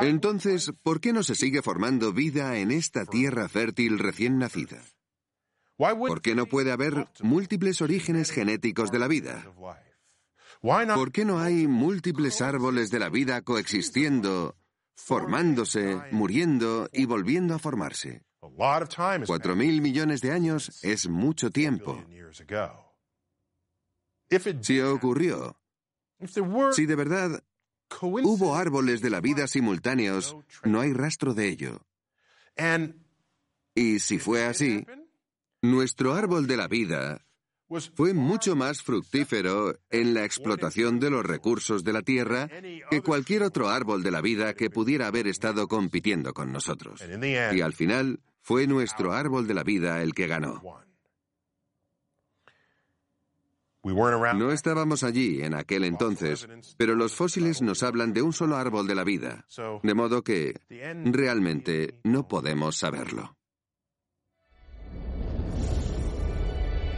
entonces, 0.01 0.71
¿por 0.83 1.01
qué 1.01 1.11
no 1.13 1.23
se 1.23 1.35
sigue 1.35 1.61
formando 1.61 2.13
vida 2.13 2.57
en 2.57 2.71
esta 2.71 3.05
tierra 3.05 3.49
fértil 3.49 3.99
recién 3.99 4.37
nacida? 4.37 4.81
¿Por 5.77 6.21
qué 6.21 6.35
no 6.35 6.45
puede 6.45 6.71
haber 6.71 7.07
múltiples 7.21 7.81
orígenes 7.81 8.31
genéticos 8.31 8.91
de 8.91 8.99
la 8.99 9.07
vida? 9.07 9.53
¿Por 10.61 11.11
qué 11.11 11.25
no 11.25 11.39
hay 11.39 11.67
múltiples 11.67 12.41
árboles 12.41 12.89
de 12.91 12.99
la 12.99 13.09
vida 13.09 13.41
coexistiendo, 13.41 14.55
formándose, 14.95 16.01
muriendo 16.11 16.89
y 16.93 17.05
volviendo 17.05 17.53
a 17.53 17.59
formarse? 17.59 18.23
Cuatro 19.25 19.55
mil 19.55 19.81
millones 19.81 20.21
de 20.21 20.31
años 20.31 20.83
es 20.83 21.07
mucho 21.07 21.51
tiempo. 21.51 22.03
Si 24.61 24.81
ocurrió, 24.81 25.59
si 26.71 26.85
de 26.85 26.95
verdad 26.95 27.43
hubo 28.01 28.55
árboles 28.55 29.01
de 29.01 29.09
la 29.09 29.21
vida 29.21 29.47
simultáneos, 29.47 30.35
no 30.63 30.81
hay 30.81 30.93
rastro 30.93 31.33
de 31.33 31.47
ello. 31.49 31.81
Y 33.75 33.99
si 33.99 34.19
fue 34.19 34.45
así, 34.45 34.85
nuestro 35.61 36.13
árbol 36.13 36.47
de 36.47 36.57
la 36.57 36.67
vida 36.67 37.25
fue 37.95 38.13
mucho 38.13 38.55
más 38.55 38.83
fructífero 38.83 39.79
en 39.89 40.13
la 40.13 40.23
explotación 40.23 40.99
de 40.99 41.09
los 41.09 41.25
recursos 41.25 41.83
de 41.83 41.93
la 41.93 42.03
tierra 42.03 42.47
que 42.89 43.01
cualquier 43.01 43.43
otro 43.43 43.69
árbol 43.69 44.03
de 44.03 44.11
la 44.11 44.21
vida 44.21 44.53
que 44.53 44.69
pudiera 44.69 45.07
haber 45.07 45.27
estado 45.27 45.67
compitiendo 45.67 46.33
con 46.33 46.51
nosotros. 46.51 47.03
Y 47.53 47.61
al 47.61 47.73
final, 47.73 48.19
fue 48.45 48.67
nuestro 48.67 49.11
árbol 49.11 49.47
de 49.47 49.55
la 49.55 49.63
vida 49.63 50.03
el 50.03 50.13
que 50.13 50.27
ganó. 50.27 50.61
No 54.35 54.51
estábamos 54.51 55.03
allí 55.03 55.41
en 55.41 55.55
aquel 55.55 55.83
entonces, 55.83 56.47
pero 56.77 56.93
los 56.93 57.15
fósiles 57.15 57.63
nos 57.63 57.81
hablan 57.81 58.13
de 58.13 58.21
un 58.21 58.33
solo 58.33 58.55
árbol 58.55 58.85
de 58.85 58.93
la 58.93 59.03
vida, 59.03 59.47
de 59.81 59.93
modo 59.95 60.23
que 60.23 60.61
realmente 61.05 61.99
no 62.03 62.27
podemos 62.27 62.77
saberlo. 62.77 63.35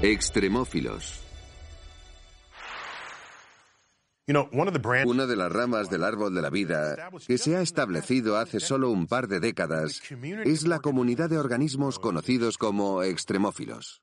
Extremófilos. 0.01 1.26
Una 5.05 5.25
de 5.25 5.35
las 5.37 5.51
ramas 5.51 5.89
del 5.89 6.03
árbol 6.03 6.35
de 6.35 6.41
la 6.41 6.49
vida 6.49 7.09
que 7.25 7.37
se 7.37 7.55
ha 7.55 7.61
establecido 7.61 8.37
hace 8.37 8.59
solo 8.59 8.89
un 8.89 9.07
par 9.07 9.29
de 9.29 9.39
décadas 9.39 10.01
es 10.43 10.67
la 10.67 10.79
comunidad 10.79 11.29
de 11.29 11.37
organismos 11.37 11.97
conocidos 11.97 12.57
como 12.57 13.03
extremófilos. 13.03 14.01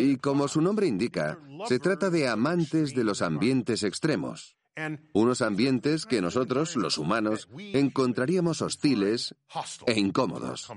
Y 0.00 0.16
como 0.16 0.48
su 0.48 0.62
nombre 0.62 0.86
indica, 0.86 1.38
se 1.66 1.78
trata 1.80 2.08
de 2.08 2.28
amantes 2.28 2.94
de 2.94 3.04
los 3.04 3.20
ambientes 3.20 3.82
extremos. 3.82 4.56
Unos 5.12 5.42
ambientes 5.42 6.06
que 6.06 6.22
nosotros, 6.22 6.76
los 6.76 6.96
humanos, 6.96 7.48
encontraríamos 7.58 8.62
hostiles 8.62 9.34
e 9.86 10.00
incómodos. 10.00 10.70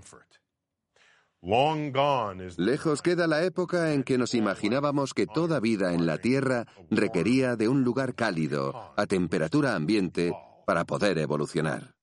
Lejos 2.57 3.03
queda 3.03 3.27
la 3.27 3.43
época 3.43 3.93
en 3.93 4.03
que 4.03 4.17
nos 4.17 4.33
imaginábamos 4.33 5.13
que 5.13 5.27
toda 5.27 5.59
vida 5.59 5.93
en 5.93 6.07
la 6.07 6.17
Tierra 6.17 6.65
requería 6.89 7.55
de 7.55 7.69
un 7.69 7.83
lugar 7.83 8.15
cálido, 8.15 8.93
a 8.97 9.05
temperatura 9.05 9.75
ambiente, 9.75 10.33
para 10.65 10.85
poder 10.85 11.19
evolucionar. 11.19 11.93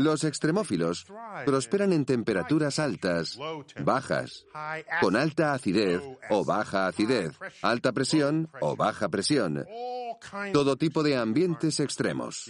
Los 0.00 0.22
extremófilos 0.22 1.04
prosperan 1.44 1.92
en 1.92 2.04
temperaturas 2.04 2.78
altas, 2.78 3.36
bajas, 3.84 4.46
con 5.00 5.16
alta 5.16 5.52
acidez 5.52 6.00
o 6.30 6.44
baja 6.44 6.86
acidez, 6.86 7.36
alta 7.62 7.92
presión 7.92 8.48
o 8.60 8.76
baja 8.76 9.08
presión, 9.08 9.66
todo 10.52 10.76
tipo 10.76 11.02
de 11.02 11.16
ambientes 11.16 11.80
extremos. 11.80 12.46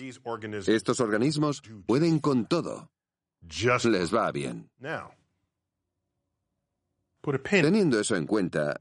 Estos 0.67 1.01
organismos 1.01 1.63
pueden 1.87 2.19
con 2.19 2.47
todo. 2.47 2.91
Les 3.85 4.15
va 4.15 4.31
bien. 4.33 4.71
Teniendo 7.51 8.01
eso 8.01 8.17
en 8.17 8.27
cuenta, 8.27 8.81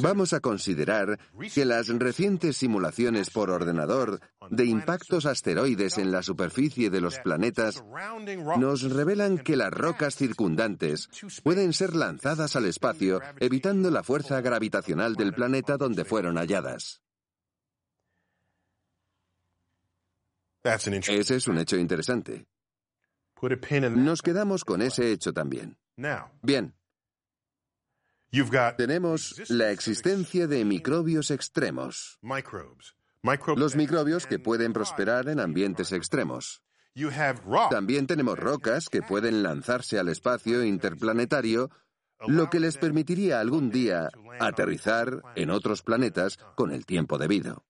vamos 0.00 0.32
a 0.32 0.40
considerar 0.40 1.18
que 1.54 1.64
las 1.64 1.88
recientes 1.88 2.56
simulaciones 2.56 3.30
por 3.30 3.50
ordenador 3.50 4.20
de 4.50 4.64
impactos 4.66 5.26
asteroides 5.26 5.98
en 5.98 6.10
la 6.12 6.22
superficie 6.22 6.90
de 6.90 7.00
los 7.00 7.18
planetas 7.20 7.82
nos 8.58 8.82
revelan 8.82 9.38
que 9.38 9.56
las 9.56 9.72
rocas 9.72 10.16
circundantes 10.16 11.08
pueden 11.42 11.72
ser 11.72 11.94
lanzadas 11.94 12.56
al 12.56 12.66
espacio 12.66 13.20
evitando 13.38 13.90
la 13.90 14.02
fuerza 14.02 14.40
gravitacional 14.40 15.14
del 15.14 15.32
planeta 15.32 15.76
donde 15.76 16.04
fueron 16.04 16.36
halladas. 16.36 17.00
Ese 20.64 21.36
es 21.36 21.48
un 21.48 21.58
hecho 21.58 21.76
interesante. 21.76 22.46
Nos 23.90 24.22
quedamos 24.22 24.64
con 24.64 24.82
ese 24.82 25.10
hecho 25.10 25.32
también. 25.32 25.76
Bien, 26.42 26.74
tenemos 28.76 29.50
la 29.50 29.70
existencia 29.70 30.46
de 30.46 30.64
microbios 30.64 31.30
extremos. 31.30 32.18
Los 33.56 33.76
microbios 33.76 34.26
que 34.26 34.38
pueden 34.38 34.72
prosperar 34.72 35.28
en 35.28 35.38
ambientes 35.38 35.92
extremos. 35.92 36.62
También 37.70 38.06
tenemos 38.06 38.38
rocas 38.38 38.88
que 38.88 39.02
pueden 39.02 39.42
lanzarse 39.42 39.98
al 39.98 40.08
espacio 40.08 40.64
interplanetario 40.64 41.70
lo 42.26 42.50
que 42.50 42.60
les 42.60 42.76
permitiría 42.76 43.40
algún 43.40 43.70
día 43.70 44.10
aterrizar 44.40 45.22
en 45.36 45.50
otros 45.50 45.82
planetas 45.82 46.38
con 46.54 46.72
el 46.72 46.86
tiempo 46.86 47.18
debido. 47.18 47.64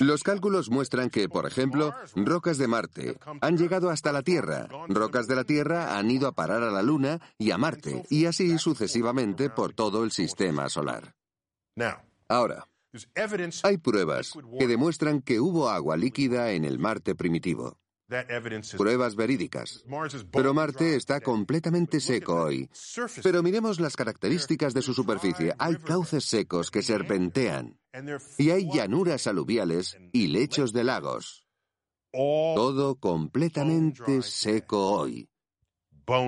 Los 0.00 0.22
cálculos 0.22 0.70
muestran 0.70 1.10
que, 1.10 1.28
por 1.28 1.46
ejemplo, 1.46 1.94
rocas 2.14 2.58
de 2.58 2.68
Marte 2.68 3.18
han 3.40 3.56
llegado 3.56 3.90
hasta 3.90 4.12
la 4.12 4.22
Tierra, 4.22 4.68
rocas 4.88 5.26
de 5.26 5.36
la 5.36 5.44
Tierra 5.44 5.98
han 5.98 6.10
ido 6.10 6.28
a 6.28 6.32
parar 6.32 6.62
a 6.62 6.70
la 6.70 6.82
Luna 6.82 7.20
y 7.38 7.50
a 7.50 7.58
Marte, 7.58 8.04
y 8.10 8.26
así 8.26 8.58
sucesivamente 8.58 9.50
por 9.50 9.74
todo 9.74 10.04
el 10.04 10.10
sistema 10.10 10.68
solar. 10.68 11.14
Ahora, 12.28 12.68
hay 13.62 13.78
pruebas 13.78 14.32
que 14.58 14.66
demuestran 14.66 15.22
que 15.22 15.40
hubo 15.40 15.68
agua 15.68 15.96
líquida 15.96 16.52
en 16.52 16.64
el 16.64 16.78
Marte 16.78 17.14
primitivo. 17.14 17.78
Pruebas 18.76 19.16
verídicas. 19.16 19.84
Pero 20.32 20.54
Marte 20.54 20.96
está 20.96 21.20
completamente 21.20 22.00
seco 22.00 22.42
hoy. 22.42 22.70
Pero 23.22 23.42
miremos 23.42 23.80
las 23.80 23.96
características 23.96 24.72
de 24.72 24.82
su 24.82 24.94
superficie. 24.94 25.54
Hay 25.58 25.76
cauces 25.76 26.24
secos 26.24 26.70
que 26.70 26.82
serpentean. 26.82 27.78
Y 28.38 28.50
hay 28.50 28.70
llanuras 28.72 29.26
aluviales 29.26 29.98
y 30.12 30.28
lechos 30.28 30.72
de 30.72 30.84
lagos. 30.84 31.46
Todo 32.12 32.96
completamente 32.96 34.22
seco 34.22 34.90
hoy. 34.90 35.28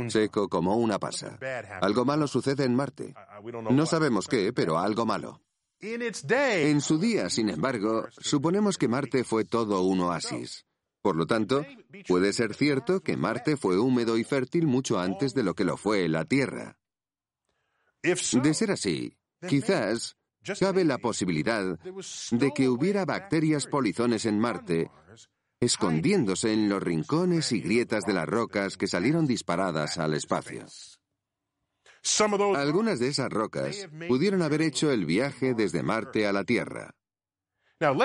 Seco 0.08 0.48
como 0.50 0.76
una 0.76 0.98
pasa. 0.98 1.38
Algo 1.80 2.04
malo 2.04 2.26
sucede 2.26 2.64
en 2.64 2.74
Marte. 2.74 3.14
No 3.70 3.86
sabemos 3.86 4.28
qué, 4.28 4.52
pero 4.52 4.78
algo 4.78 5.06
malo. 5.06 5.40
En 5.80 6.80
su 6.82 6.98
día, 6.98 7.30
sin 7.30 7.48
embargo, 7.48 8.06
suponemos 8.10 8.76
que 8.76 8.88
Marte 8.88 9.24
fue 9.24 9.46
todo 9.46 9.80
un 9.82 10.00
oasis. 10.00 10.66
Por 11.02 11.16
lo 11.16 11.26
tanto, 11.26 11.64
puede 12.06 12.32
ser 12.32 12.54
cierto 12.54 13.00
que 13.00 13.16
Marte 13.16 13.56
fue 13.56 13.78
húmedo 13.78 14.18
y 14.18 14.24
fértil 14.24 14.66
mucho 14.66 14.98
antes 14.98 15.34
de 15.34 15.42
lo 15.42 15.54
que 15.54 15.64
lo 15.64 15.76
fue 15.76 16.08
la 16.08 16.24
Tierra. 16.24 16.76
De 18.02 18.54
ser 18.54 18.70
así, 18.70 19.16
quizás 19.48 20.16
cabe 20.58 20.84
la 20.84 20.98
posibilidad 20.98 21.78
de 22.30 22.50
que 22.52 22.68
hubiera 22.68 23.04
bacterias 23.04 23.66
polizones 23.66 24.24
en 24.26 24.38
Marte 24.38 24.90
escondiéndose 25.60 26.54
en 26.54 26.70
los 26.70 26.82
rincones 26.82 27.52
y 27.52 27.60
grietas 27.60 28.04
de 28.04 28.14
las 28.14 28.26
rocas 28.26 28.78
que 28.78 28.86
salieron 28.86 29.26
disparadas 29.26 29.98
al 29.98 30.14
espacio. 30.14 30.64
Algunas 32.56 32.98
de 32.98 33.08
esas 33.08 33.30
rocas 33.30 33.86
pudieron 34.08 34.40
haber 34.40 34.62
hecho 34.62 34.90
el 34.90 35.04
viaje 35.04 35.52
desde 35.52 35.82
Marte 35.82 36.26
a 36.26 36.32
la 36.32 36.44
Tierra. 36.44 36.94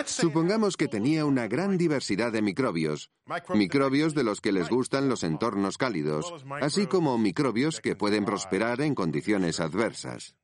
Supongamos 0.05 0.77
que 0.77 0.87
tenía 0.87 1.25
una 1.25 1.47
gran 1.47 1.77
diversidad 1.77 2.31
de 2.31 2.41
microbios, 2.41 3.11
microbios 3.53 4.15
de 4.15 4.23
los 4.23 4.39
que 4.39 4.53
les 4.53 4.69
gustan 4.69 5.09
los 5.09 5.23
entornos 5.23 5.77
cálidos, 5.77 6.33
así 6.61 6.87
como 6.87 7.17
microbios 7.17 7.81
que 7.81 7.95
pueden 7.95 8.23
prosperar 8.23 8.79
en 8.79 8.95
condiciones 8.95 9.59
adversas. 9.59 10.35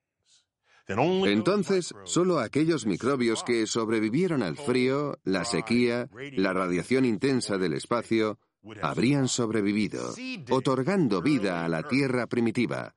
Entonces, 0.87 1.93
solo 2.03 2.39
aquellos 2.39 2.85
microbios 2.85 3.43
que 3.43 3.65
sobrevivieron 3.67 4.43
al 4.43 4.57
frío, 4.57 5.17
la 5.23 5.45
sequía, 5.45 6.09
la 6.33 6.51
radiación 6.51 7.05
intensa 7.05 7.57
del 7.57 7.73
espacio, 7.73 8.37
habrían 8.81 9.29
sobrevivido, 9.29 10.13
otorgando 10.49 11.21
vida 11.21 11.63
a 11.63 11.69
la 11.69 11.83
Tierra 11.83 12.27
primitiva, 12.27 12.95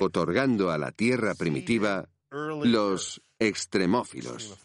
otorgando 0.00 0.72
a 0.72 0.78
la 0.78 0.90
Tierra 0.90 1.34
primitiva 1.36 2.08
los 2.30 3.22
extremófilos. 3.38 4.58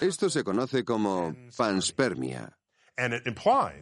Esto 0.00 0.30
se 0.30 0.44
conoce 0.44 0.84
como 0.84 1.34
panspermia. 1.56 2.56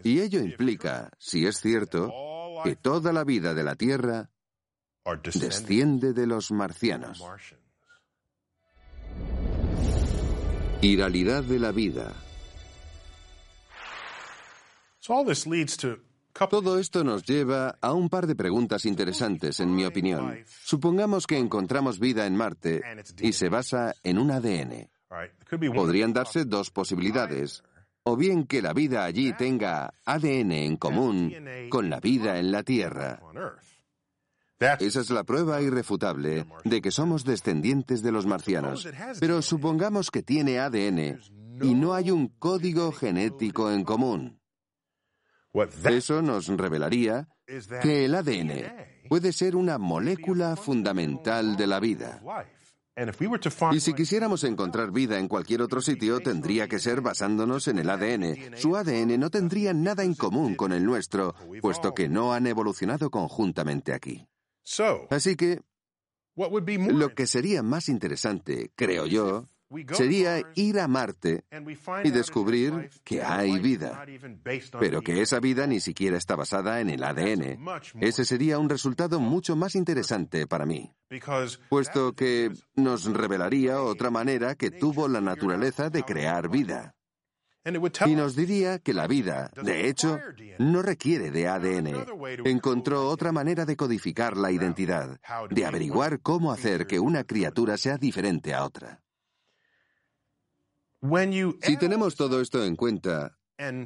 Y 0.05 0.21
ello 0.21 0.41
implica, 0.41 1.11
si 1.19 1.47
es 1.47 1.61
cierto, 1.61 2.13
que 2.65 2.77
toda 2.77 3.13
la 3.13 3.25
vida 3.25 3.55
de 3.55 3.65
la 3.65 3.75
Tierra 3.75 4.31
desciende 5.35 6.13
de 6.13 6.27
los 6.27 6.51
marcianos. 6.51 7.23
Iralidad 10.83 11.43
de 11.43 11.59
la 11.59 11.73
vida. 11.73 12.15
Todo 16.49 16.79
esto 16.79 17.05
nos 17.05 17.25
lleva 17.27 17.77
a 17.81 17.93
un 17.93 18.09
par 18.09 18.27
de 18.27 18.35
preguntas 18.35 18.85
interesantes, 18.87 19.61
en 19.61 19.75
mi 19.75 19.85
opinión. 19.85 20.45
Supongamos 20.47 21.27
que 21.27 21.37
encontramos 21.37 21.99
vida 21.99 22.27
en 22.27 22.37
Marte 22.37 22.83
y 23.21 23.33
se 23.33 23.49
basa 23.49 23.95
en 24.03 24.19
un 24.19 24.31
ADN. 24.31 24.89
Podrían 25.75 26.13
darse 26.13 26.45
dos 26.45 26.71
posibilidades. 26.71 27.63
O 28.03 28.17
bien 28.17 28.47
que 28.47 28.63
la 28.63 28.73
vida 28.73 29.05
allí 29.05 29.33
tenga 29.35 29.93
ADN 30.05 30.53
en 30.53 30.77
común 30.77 31.35
con 31.69 31.91
la 31.91 32.01
vida 32.01 32.39
en 32.39 32.51
la 32.51 32.63
Tierra. 32.63 33.21
Esa 34.59 35.01
es 35.01 35.11
la 35.11 35.25
prueba 35.25 35.61
irrefutable 35.63 36.47
de 36.65 36.83
que 36.83 36.91
somos 36.91 37.25
descendientes 37.25 38.03
de 38.03 38.13
los 38.13 38.27
marcianos. 38.27 38.87
Pero 39.19 39.43
supongamos 39.43 40.11
que 40.11 40.23
tiene 40.23 40.59
ADN 40.59 41.19
y 41.63 41.75
no 41.75 41.95
hay 41.95 42.11
un 42.11 42.29
código 42.29 42.93
genético 42.93 43.71
en 43.71 43.85
común. 43.85 44.41
Eso 45.85 46.23
nos 46.23 46.47
revelaría 46.49 47.29
que 47.83 48.05
el 48.05 48.15
ADN 48.15 49.09
puede 49.09 49.33
ser 49.33 49.57
una 49.57 49.79
molécula 49.79 50.57
fundamental 50.57 51.57
de 51.57 51.67
la 51.67 51.81
vida. 51.81 52.23
Y 53.73 53.81
si 53.81 53.95
quisiéramos 53.95 54.45
encontrar 54.45 54.91
vida 54.91 55.19
en 55.19 55.29
cualquier 55.29 55.63
otro 55.63 55.81
sitio, 55.81 56.21
tendría 56.21 56.69
que 56.69 56.79
ser 56.79 57.01
basándonos 57.01 57.69
en 57.69 57.79
el 57.79 57.89
ADN. 57.89 58.57
Su 58.57 58.77
ADN 58.77 59.19
no 59.19 59.31
tendría 59.31 59.73
nada 59.73 60.05
en 60.05 60.15
común 60.15 60.55
con 60.55 60.73
el 60.73 60.85
nuestro, 60.85 61.35
puesto 61.63 61.95
que 61.95 62.09
no 62.09 62.33
han 62.33 62.47
evolucionado 62.47 63.11
conjuntamente 63.11 63.93
aquí. 63.93 64.27
Así 65.11 65.37
que, 65.37 65.63
lo 66.37 67.15
que 67.15 67.27
sería 67.27 67.63
más 67.63 67.89
interesante, 67.89 68.71
creo 68.75 69.07
yo, 69.07 69.47
sería 69.93 70.43
ir 70.55 70.81
a 70.81 70.89
Marte 70.89 71.45
y 72.05 72.11
descubrir 72.11 72.91
que 73.05 73.23
hay 73.23 73.59
vida, 73.59 74.05
pero 74.79 75.03
que 75.03 75.23
esa 75.23 75.41
vida 75.41 75.67
ni 75.67 75.81
siquiera 75.81 76.17
está 76.17 76.37
basada 76.37 76.81
en 76.81 76.91
el 76.91 77.03
ADN. 77.05 77.65
Ese 78.01 78.25
sería 78.25 78.59
un 78.59 78.69
resultado 78.69 79.21
mucho 79.21 79.57
más 79.57 79.75
interesante 79.75 80.47
para 80.47 80.67
mí, 80.67 80.93
puesto 81.69 82.13
que 82.15 82.51
nos 82.75 83.05
revelaría 83.05 83.83
otra 83.83 84.11
manera 84.11 84.55
que 84.55 84.71
tuvo 84.71 85.09
la 85.09 85.21
naturaleza 85.21 85.91
de 85.91 86.03
crear 86.03 86.49
vida. 86.49 86.95
Y 88.07 88.15
nos 88.15 88.35
diría 88.35 88.79
que 88.79 88.95
la 88.95 89.07
vida, 89.07 89.51
de 89.63 89.89
hecho, 89.89 90.19
no 90.59 90.81
requiere 90.81 91.31
de 91.31 91.47
ADN. 91.47 92.07
Encontró 92.47 93.07
otra 93.09 93.33
manera 93.33 93.67
de 93.67 93.77
codificar 93.77 94.37
la 94.37 94.51
identidad, 94.51 95.21
de 95.51 95.67
averiguar 95.67 96.21
cómo 96.21 96.53
hacer 96.53 96.87
que 96.87 96.99
una 96.99 97.25
criatura 97.25 97.77
sea 97.77 97.99
diferente 97.99 98.55
a 98.55 98.65
otra. 98.65 99.03
Si 101.63 101.77
tenemos 101.77 102.15
todo 102.17 102.41
esto 102.41 102.65
en 102.65 102.77
cuenta 102.77 103.37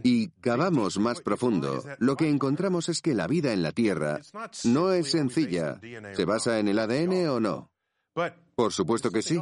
y 0.03 0.29
cavamos 0.41 0.99
más 0.99 1.21
profundo, 1.21 1.83
lo 1.99 2.17
que 2.17 2.29
encontramos 2.29 2.89
es 2.89 3.03
que 3.03 3.15
la 3.15 3.27
vida 3.27 3.53
en 3.53 3.63
la 3.63 3.73
Tierra 3.73 4.21
no 4.65 4.93
es 4.93 5.11
sencilla. 5.11 5.81
¿Se 6.13 6.25
basa 6.25 6.59
en 6.59 6.69
el 6.69 6.79
ADN 6.79 7.29
o 7.29 7.41
no? 7.41 7.71
Por 8.55 8.73
supuesto 8.73 9.11
que 9.11 9.23
sí. 9.23 9.41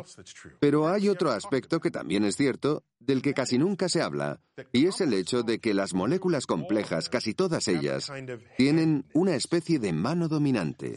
Pero 0.61 0.89
hay 0.89 1.09
otro 1.09 1.31
aspecto 1.31 1.81
que 1.81 1.91
también 1.91 2.25
es 2.25 2.37
cierto, 2.37 2.85
del 2.99 3.23
que 3.23 3.35
casi 3.35 3.59
nunca 3.59 3.89
se 3.89 4.01
habla, 4.01 4.41
y 4.73 4.87
es 4.87 5.01
el 5.01 5.13
hecho 5.13 5.43
de 5.43 5.59
que 5.59 5.75
las 5.75 5.95
moléculas 5.95 6.47
complejas, 6.47 7.09
casi 7.09 7.35
todas 7.35 7.69
ellas, 7.69 8.11
tienen 8.57 9.05
una 9.13 9.35
especie 9.35 9.79
de 9.79 9.93
mano 9.93 10.29
dominante. 10.29 10.97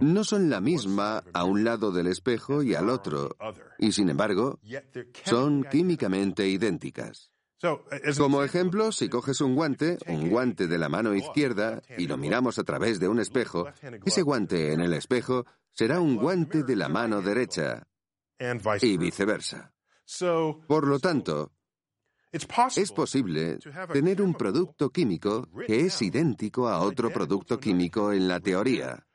No 0.00 0.24
son 0.24 0.50
la 0.50 0.60
misma 0.60 1.24
a 1.32 1.44
un 1.44 1.64
lado 1.64 1.92
del 1.92 2.06
espejo 2.06 2.62
y 2.62 2.74
al 2.74 2.88
otro, 2.88 3.36
y 3.78 3.92
sin 3.92 4.08
embargo, 4.08 4.58
son 5.24 5.64
químicamente 5.70 6.48
idénticas. 6.48 7.32
Como 8.16 8.42
ejemplo, 8.42 8.92
si 8.92 9.08
coges 9.08 9.40
un 9.40 9.54
guante, 9.54 9.98
un 10.06 10.28
guante 10.28 10.66
de 10.66 10.78
la 10.78 10.88
mano 10.88 11.14
izquierda, 11.14 11.82
y 11.96 12.06
lo 12.06 12.16
miramos 12.16 12.58
a 12.58 12.64
través 12.64 13.00
de 13.00 13.08
un 13.08 13.18
espejo, 13.18 13.68
ese 14.04 14.22
guante 14.22 14.72
en 14.72 14.80
el 14.80 14.92
espejo 14.92 15.44
será 15.72 16.00
un 16.00 16.16
guante 16.16 16.62
de 16.62 16.76
la 16.76 16.88
mano 16.88 17.20
derecha 17.20 17.86
y 18.80 18.96
viceversa. 18.96 19.72
Por 20.66 20.86
lo 20.86 21.00
tanto, 21.00 21.52
es 22.30 22.92
posible 22.92 23.58
tener 23.92 24.22
un 24.22 24.34
producto 24.34 24.90
químico 24.90 25.48
que 25.66 25.86
es 25.86 26.00
idéntico 26.02 26.68
a 26.68 26.80
otro 26.80 27.10
producto 27.10 27.58
químico 27.58 28.12
en 28.12 28.28
la 28.28 28.38
teoría. 28.38 29.07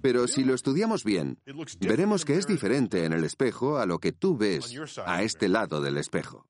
Pero 0.00 0.26
si 0.26 0.44
lo 0.44 0.54
estudiamos 0.54 1.04
bien, 1.04 1.38
veremos 1.80 2.24
que 2.24 2.36
es 2.36 2.46
diferente 2.46 3.04
en 3.04 3.12
el 3.12 3.24
espejo 3.24 3.78
a 3.78 3.86
lo 3.86 3.98
que 3.98 4.12
tú 4.12 4.36
ves 4.36 4.74
a 5.06 5.22
este 5.22 5.48
lado 5.48 5.80
del 5.80 5.98
espejo. 5.98 6.46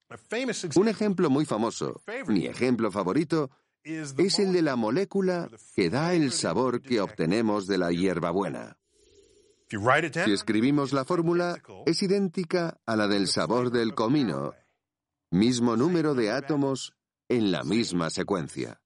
Un 0.77 0.89
ejemplo 0.89 1.29
muy 1.29 1.45
famoso, 1.45 2.01
mi 2.27 2.47
ejemplo 2.47 2.91
favorito, 2.91 3.51
es 3.85 4.39
el 4.39 4.53
de 4.53 4.63
la 4.63 4.77
molécula 4.77 5.51
que 5.75 5.91
da 5.91 6.15
el 6.15 6.33
sabor 6.33 6.81
que 6.81 7.01
obtenemos 7.01 7.67
de 7.67 7.79
la 7.79 7.91
hierbabuena. 7.91 8.79
Si 9.69 10.33
escribimos 10.33 10.93
la 10.93 11.05
fórmula, 11.05 11.63
es 11.87 12.03
idéntica 12.03 12.81
a 12.85 12.95
la 12.95 13.09
del 13.09 13.27
sabor 13.27 13.71
del 13.71 13.95
comino, 13.95 14.53
mismo 15.31 15.77
número 15.77 16.15
de 16.15 16.31
átomos 16.31 16.95
en 17.29 17.51
la 17.51 17.65
misma 17.65 18.11
secuencia. 18.11 18.82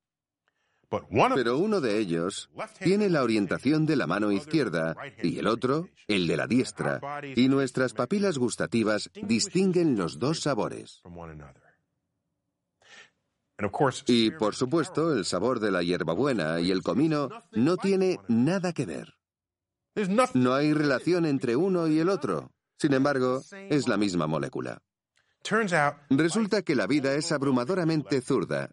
Pero 0.89 1.59
uno 1.59 1.81
de 1.81 1.99
ellos 1.99 2.49
tiene 2.81 3.09
la 3.11 3.23
orientación 3.23 3.87
de 3.87 3.97
la 3.97 4.07
mano 4.07 4.31
izquierda 4.31 4.97
y 5.23 5.39
el 5.39 5.47
otro 5.47 5.89
el 6.07 6.27
de 6.27 6.37
la 6.37 6.47
diestra, 6.47 7.01
y 7.35 7.49
nuestras 7.49 7.93
papilas 7.93 8.39
gustativas 8.39 9.11
distinguen 9.15 9.97
los 9.97 10.19
dos 10.19 10.41
sabores. 10.41 11.03
Y 14.07 14.31
por 14.33 14.55
supuesto, 14.55 15.15
el 15.15 15.25
sabor 15.25 15.61
de 15.61 15.71
la 15.71 15.83
hierbabuena 15.83 16.61
y 16.61 16.71
el 16.71 16.83
comino 16.83 17.31
no 17.53 17.77
tiene 17.77 18.21
nada 18.29 18.73
que 18.73 18.87
ver. 18.87 19.15
No 20.35 20.55
hay 20.55 20.73
relación 20.75 21.25
entre 21.25 21.57
uno 21.57 21.89
y 21.89 21.99
el 21.99 22.11
otro. 22.11 22.53
Sin 22.79 22.93
embargo, 22.93 23.43
es 23.71 23.89
la 23.89 23.97
misma 23.97 24.27
molécula. 24.27 24.83
Resulta 26.11 26.63
que 26.63 26.75
la 26.75 26.87
vida 26.87 27.15
es 27.15 27.33
abrumadoramente 27.33 28.21
zurda 28.21 28.71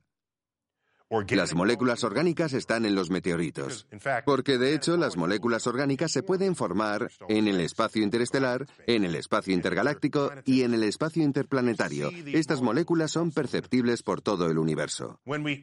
las 1.30 1.54
moléculas 1.54 2.04
orgánicas 2.04 2.54
están 2.54 2.86
en 2.86 2.96
los 2.96 3.12
meteoritos, 3.12 3.88
porque 4.26 4.58
de 4.58 4.74
hecho 4.74 4.98
las 4.98 5.16
moléculas 5.16 5.68
orgánicas 5.68 6.12
se 6.12 6.24
pueden 6.24 6.56
formar 6.56 7.12
en 7.30 7.48
el 7.48 7.60
espacio 7.60 8.02
interestelar, 8.02 8.66
en 8.88 9.04
el 9.04 9.16
espacio 9.16 9.54
intergaláctico 9.54 10.32
y 10.46 10.64
en 10.64 10.74
el 10.74 10.84
espacio 10.84 11.24
interplanetario. 11.24 12.10
Estas 12.26 12.62
moléculas 12.62 13.12
son 13.12 13.32
perceptibles 13.32 14.02
por 14.02 14.22
todo 14.22 14.50
el 14.50 14.58
universo. 14.58 15.20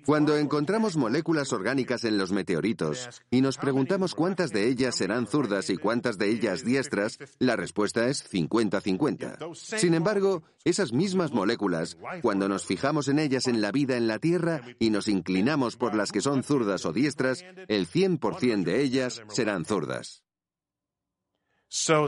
Cuando 0.06 0.36
encontramos 0.36 0.96
moléculas 0.96 1.52
orgánicas 1.52 2.04
en 2.04 2.16
los 2.16 2.30
meteoritos 2.30 3.22
y 3.30 3.40
nos 3.40 3.58
preguntamos 3.58 4.14
cuántas 4.14 4.50
de 4.50 4.68
ellas 4.68 4.94
serán 4.96 5.26
zurdas 5.26 5.68
y 5.70 5.76
cuántas 5.76 6.16
de 6.16 6.30
ellas 6.30 6.64
diestras, 6.64 7.18
la 7.38 7.56
respuesta 7.56 8.06
es 8.06 8.30
50-50. 8.30 9.54
Sin 9.54 9.94
embargo, 9.94 10.44
esas 10.64 10.92
mismas 10.92 11.32
moléculas, 11.32 11.98
cuando 12.22 12.48
nos 12.48 12.66
fijamos 12.66 13.08
en 13.08 13.18
ellas 13.18 13.48
en 13.48 13.60
la 13.60 13.72
vida 13.72 13.96
en 13.96 14.06
la 14.06 14.18
Tierra 14.18 14.60
y 14.78 14.90
nos 14.90 15.08
inclinamos 15.08 15.39
por 15.78 15.94
las 15.94 16.12
que 16.12 16.20
son 16.20 16.42
zurdas 16.42 16.84
o 16.84 16.92
diestras, 16.92 17.44
el 17.68 17.88
100% 17.88 18.64
de 18.64 18.82
ellas 18.82 19.22
serán 19.28 19.64
zurdas. 19.64 20.22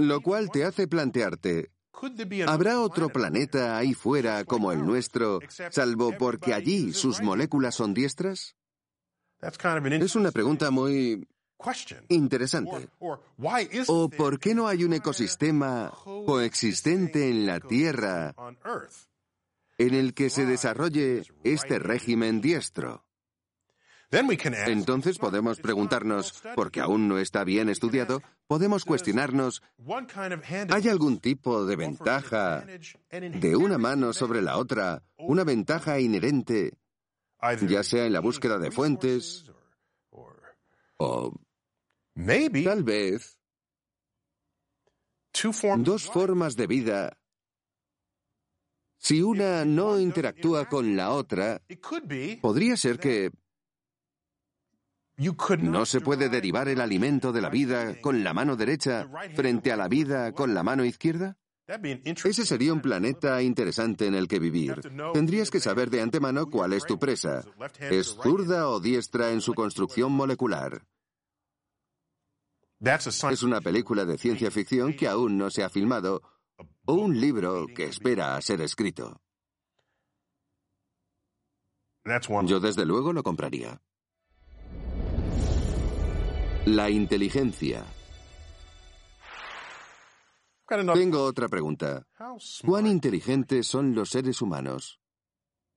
Lo 0.00 0.20
cual 0.20 0.50
te 0.50 0.64
hace 0.64 0.88
plantearte, 0.88 1.70
¿habrá 2.46 2.80
otro 2.80 3.10
planeta 3.10 3.76
ahí 3.76 3.94
fuera 3.94 4.44
como 4.44 4.72
el 4.72 4.84
nuestro, 4.84 5.38
salvo 5.70 6.12
porque 6.18 6.52
allí 6.52 6.92
sus 6.92 7.20
moléculas 7.20 7.76
son 7.76 7.94
diestras? 7.94 8.56
Es 9.40 10.16
una 10.16 10.30
pregunta 10.30 10.70
muy 10.70 11.26
interesante. 12.08 12.88
¿O 13.86 14.08
por 14.08 14.38
qué 14.38 14.54
no 14.54 14.66
hay 14.66 14.84
un 14.84 14.94
ecosistema 14.94 15.92
coexistente 16.04 17.28
en 17.28 17.46
la 17.46 17.60
Tierra 17.60 18.34
en 19.78 19.94
el 19.94 20.14
que 20.14 20.30
se 20.30 20.46
desarrolle 20.46 21.22
este 21.44 21.78
régimen 21.78 22.40
diestro? 22.40 23.04
Entonces 24.12 25.18
podemos 25.18 25.58
preguntarnos, 25.58 26.42
porque 26.54 26.80
aún 26.80 27.08
no 27.08 27.18
está 27.18 27.44
bien 27.44 27.70
estudiado, 27.70 28.22
podemos 28.46 28.84
cuestionarnos, 28.84 29.62
¿hay 30.68 30.88
algún 30.88 31.18
tipo 31.18 31.64
de 31.64 31.76
ventaja 31.76 32.64
de 33.10 33.56
una 33.56 33.78
mano 33.78 34.12
sobre 34.12 34.42
la 34.42 34.58
otra, 34.58 35.02
una 35.16 35.44
ventaja 35.44 35.98
inherente, 35.98 36.74
ya 37.66 37.82
sea 37.82 38.04
en 38.04 38.12
la 38.12 38.20
búsqueda 38.20 38.58
de 38.58 38.70
fuentes 38.70 39.50
o 40.98 41.32
tal 42.64 42.84
vez 42.84 43.38
dos 45.78 46.04
formas 46.04 46.54
de 46.54 46.66
vida 46.66 47.18
si 48.98 49.20
una 49.20 49.64
no 49.64 49.98
interactúa 49.98 50.68
con 50.68 50.94
la 50.94 51.10
otra, 51.10 51.60
podría 52.40 52.76
ser 52.76 53.00
que 53.00 53.32
no 55.60 55.86
se 55.86 56.00
puede 56.00 56.28
derivar 56.28 56.68
el 56.68 56.80
alimento 56.80 57.32
de 57.32 57.40
la 57.40 57.50
vida 57.50 58.00
con 58.00 58.24
la 58.24 58.34
mano 58.34 58.56
derecha 58.56 59.08
frente 59.34 59.72
a 59.72 59.76
la 59.76 59.88
vida 59.88 60.32
con 60.32 60.54
la 60.54 60.62
mano 60.62 60.84
izquierda. 60.84 61.36
Ese 61.66 62.44
sería 62.44 62.72
un 62.72 62.80
planeta 62.80 63.40
interesante 63.42 64.06
en 64.06 64.14
el 64.14 64.26
que 64.26 64.38
vivir. 64.38 64.80
Tendrías 65.12 65.50
que 65.50 65.60
saber 65.60 65.90
de 65.90 66.02
antemano 66.02 66.50
cuál 66.50 66.72
es 66.72 66.84
tu 66.84 66.98
presa. 66.98 67.44
¿Es 67.78 68.16
zurda 68.20 68.68
o 68.68 68.80
diestra 68.80 69.30
en 69.30 69.40
su 69.40 69.54
construcción 69.54 70.12
molecular? 70.12 70.86
Es 72.80 73.42
una 73.44 73.60
película 73.60 74.04
de 74.04 74.18
ciencia 74.18 74.50
ficción 74.50 74.94
que 74.94 75.06
aún 75.06 75.38
no 75.38 75.50
se 75.50 75.62
ha 75.62 75.70
filmado 75.70 76.22
o 76.84 76.94
un 76.94 77.20
libro 77.20 77.66
que 77.74 77.84
espera 77.84 78.36
a 78.36 78.40
ser 78.40 78.60
escrito. 78.60 79.20
Yo 82.44 82.58
desde 82.58 82.84
luego 82.84 83.12
lo 83.12 83.22
compraría. 83.22 83.80
La 86.66 86.88
inteligencia. 86.88 87.84
Tengo 90.94 91.24
otra 91.24 91.48
pregunta. 91.48 92.06
¿Cuán 92.64 92.86
inteligentes 92.86 93.66
son 93.66 93.94
los 93.94 94.10
seres 94.10 94.40
humanos? 94.40 95.00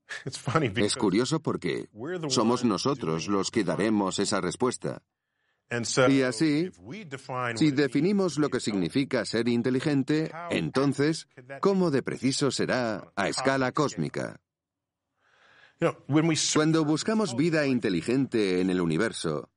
Es 0.75 0.95
curioso 0.95 1.39
porque 1.39 1.89
somos 2.29 2.63
nosotros 2.63 3.27
los 3.27 3.49
que 3.49 3.63
daremos 3.63 4.19
esa 4.19 4.39
respuesta. 4.39 5.01
Y 6.07 6.21
así, 6.21 6.69
si 7.55 7.71
definimos 7.71 8.37
lo 8.37 8.49
que 8.49 8.59
significa 8.59 9.25
ser 9.25 9.47
inteligente, 9.47 10.31
entonces, 10.51 11.27
¿cómo 11.59 11.89
de 11.89 12.03
preciso 12.03 12.51
será 12.51 13.11
a 13.15 13.27
escala 13.27 13.71
cósmica? 13.71 14.39
Cuando 16.53 16.85
buscamos 16.85 17.35
vida 17.35 17.65
inteligente 17.65 18.61
en 18.61 18.69
el 18.69 18.79
universo, 18.79 19.49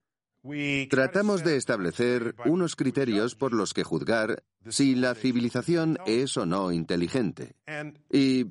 Tratamos 0.89 1.45
de 1.45 1.57
establecer 1.57 2.35
unos 2.47 2.77
criterios 2.77 3.35
por 3.35 3.53
los 3.53 3.75
que 3.75 3.85
juzgar 3.85 4.45
si 4.69 4.95
la 4.95 5.15
civilización 5.15 5.99
es 6.07 6.37
o 6.37 6.47
no 6.47 6.73
inteligente. 6.73 7.57
Y 8.11 8.47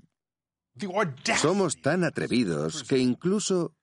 somos 1.38 1.82
tan 1.82 2.04
atrevidos 2.04 2.84
que 2.84 2.97
incluso 2.97 3.73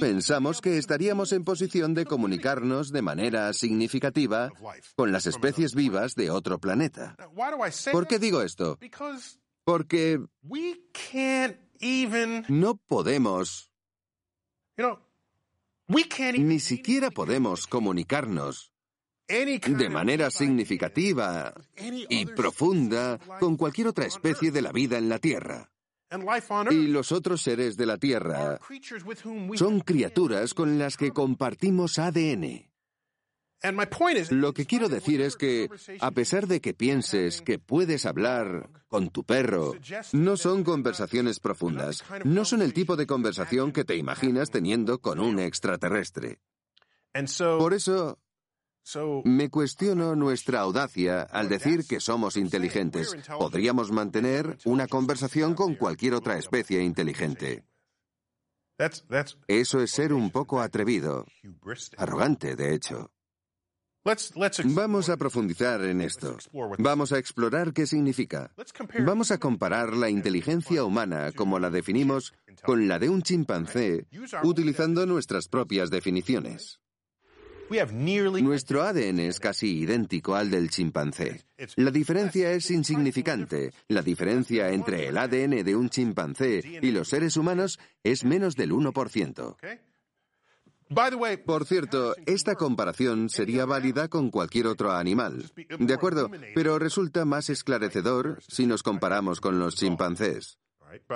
pensamos 0.00 0.60
que 0.60 0.76
estaríamos 0.76 1.32
en 1.32 1.44
posición 1.44 1.94
de 1.94 2.04
comunicarnos 2.04 2.90
de 2.90 3.02
manera 3.02 3.52
significativa 3.52 4.50
con 4.96 5.12
las 5.12 5.26
especies 5.26 5.74
vivas 5.74 6.14
de 6.14 6.30
otro 6.30 6.58
planeta. 6.58 7.16
¿Por 7.90 8.06
qué 8.06 8.18
digo 8.18 8.42
esto? 8.42 8.78
Porque 9.64 10.20
no 12.48 12.76
podemos 12.76 13.70
ni 16.38 16.60
siquiera 16.60 17.10
podemos 17.10 17.66
comunicarnos 17.66 18.72
de 19.28 19.88
manera 19.88 20.30
significativa 20.30 21.54
y 22.08 22.26
profunda 22.26 23.18
con 23.40 23.56
cualquier 23.56 23.88
otra 23.88 24.06
especie 24.06 24.50
de 24.50 24.62
la 24.62 24.72
vida 24.72 24.98
en 24.98 25.08
la 25.08 25.18
Tierra. 25.18 25.70
Y 26.70 26.88
los 26.88 27.12
otros 27.12 27.40
seres 27.40 27.76
de 27.76 27.86
la 27.86 27.96
Tierra 27.96 28.58
son 29.54 29.80
criaturas 29.80 30.52
con 30.52 30.78
las 30.78 30.96
que 30.96 31.10
compartimos 31.10 31.98
ADN. 31.98 32.71
Lo 34.30 34.52
que 34.52 34.66
quiero 34.66 34.88
decir 34.88 35.20
es 35.20 35.36
que, 35.36 35.68
a 36.00 36.10
pesar 36.10 36.46
de 36.46 36.60
que 36.60 36.74
pienses 36.74 37.42
que 37.42 37.58
puedes 37.58 38.06
hablar 38.06 38.68
con 38.88 39.10
tu 39.10 39.24
perro, 39.24 39.74
no 40.12 40.36
son 40.36 40.64
conversaciones 40.64 41.38
profundas, 41.38 42.04
no 42.24 42.44
son 42.44 42.62
el 42.62 42.74
tipo 42.74 42.96
de 42.96 43.06
conversación 43.06 43.72
que 43.72 43.84
te 43.84 43.96
imaginas 43.96 44.50
teniendo 44.50 45.00
con 45.00 45.20
un 45.20 45.38
extraterrestre. 45.38 46.40
Por 47.58 47.74
eso, 47.74 48.18
me 49.24 49.48
cuestiono 49.48 50.16
nuestra 50.16 50.60
audacia 50.60 51.22
al 51.22 51.48
decir 51.48 51.86
que 51.86 52.00
somos 52.00 52.36
inteligentes. 52.36 53.14
Podríamos 53.38 53.92
mantener 53.92 54.58
una 54.64 54.88
conversación 54.88 55.54
con 55.54 55.76
cualquier 55.76 56.14
otra 56.14 56.36
especie 56.36 56.82
inteligente. 56.82 57.64
Eso 59.46 59.80
es 59.80 59.90
ser 59.92 60.12
un 60.12 60.30
poco 60.30 60.60
atrevido, 60.60 61.26
arrogante, 61.96 62.56
de 62.56 62.74
hecho. 62.74 63.12
Vamos 64.64 65.08
a 65.08 65.16
profundizar 65.16 65.82
en 65.84 66.00
esto. 66.00 66.36
Vamos 66.78 67.12
a 67.12 67.18
explorar 67.18 67.72
qué 67.72 67.86
significa. 67.86 68.50
Vamos 69.04 69.30
a 69.30 69.38
comparar 69.38 69.94
la 69.96 70.10
inteligencia 70.10 70.84
humana 70.84 71.30
como 71.32 71.58
la 71.58 71.70
definimos 71.70 72.34
con 72.64 72.88
la 72.88 72.98
de 72.98 73.08
un 73.08 73.22
chimpancé 73.22 74.06
utilizando 74.42 75.06
nuestras 75.06 75.48
propias 75.48 75.90
definiciones. 75.90 76.80
Nuestro 78.42 78.82
ADN 78.82 79.20
es 79.20 79.40
casi 79.40 79.78
idéntico 79.78 80.34
al 80.34 80.50
del 80.50 80.68
chimpancé. 80.68 81.42
La 81.76 81.90
diferencia 81.90 82.52
es 82.52 82.70
insignificante. 82.70 83.72
La 83.88 84.02
diferencia 84.02 84.70
entre 84.70 85.08
el 85.08 85.16
ADN 85.16 85.64
de 85.64 85.76
un 85.76 85.88
chimpancé 85.88 86.60
y 86.82 86.90
los 86.90 87.08
seres 87.08 87.36
humanos 87.36 87.78
es 88.02 88.24
menos 88.24 88.56
del 88.56 88.72
1%. 88.72 89.56
Por 91.44 91.64
cierto, 91.64 92.14
esta 92.26 92.54
comparación 92.54 93.28
sería 93.28 93.64
válida 93.64 94.08
con 94.08 94.30
cualquier 94.30 94.66
otro 94.66 94.92
animal. 94.92 95.50
De 95.78 95.94
acuerdo, 95.94 96.30
pero 96.54 96.78
resulta 96.78 97.24
más 97.24 97.50
esclarecedor 97.50 98.42
si 98.46 98.66
nos 98.66 98.82
comparamos 98.82 99.40
con 99.40 99.58
los 99.58 99.76
chimpancés. 99.76 100.58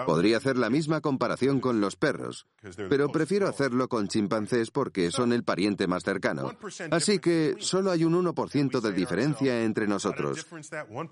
Podría 0.07 0.37
hacer 0.39 0.57
la 0.57 0.71
misma 0.71 1.01
comparación 1.01 1.61
con 1.61 1.81
los 1.81 1.97
perros, 1.97 2.47
pero 2.89 3.11
prefiero 3.11 3.49
hacerlo 3.49 3.89
con 3.89 4.09
chimpancés 4.09 4.71
porque 4.71 5.11
son 5.11 5.33
el 5.33 5.45
pariente 5.45 5.87
más 5.87 6.03
cercano. 6.03 6.53
Así 6.91 7.19
que 7.19 7.57
solo 7.59 7.91
hay 7.91 8.05
un 8.05 8.15
1% 8.25 8.81
de 8.81 8.93
diferencia 8.93 9.63
entre 9.63 9.87
nosotros. 9.87 10.47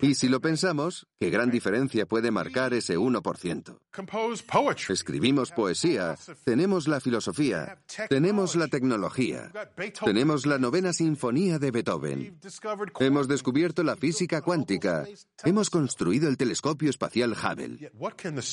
Y 0.01 0.15
si 0.15 0.27
lo 0.29 0.39
pensamos, 0.39 1.07
¿qué 1.19 1.29
gran 1.29 1.49
diferencia 1.51 2.05
puede 2.05 2.31
marcar 2.31 2.73
ese 2.73 2.97
1%? 2.97 3.77
Escribimos 4.89 5.51
poesía, 5.51 6.17
tenemos 6.43 6.87
la 6.87 6.99
filosofía, 6.99 7.79
tenemos 8.09 8.55
la 8.55 8.67
tecnología, 8.67 9.51
tenemos 10.03 10.45
la 10.45 10.57
novena 10.57 10.93
sinfonía 10.93 11.59
de 11.59 11.71
Beethoven, 11.71 12.39
hemos 12.99 13.27
descubierto 13.27 13.83
la 13.83 13.95
física 13.95 14.41
cuántica, 14.41 15.05
hemos 15.43 15.69
construido 15.69 16.27
el 16.27 16.37
telescopio 16.37 16.89
espacial 16.89 17.33
Hubble. 17.33 17.91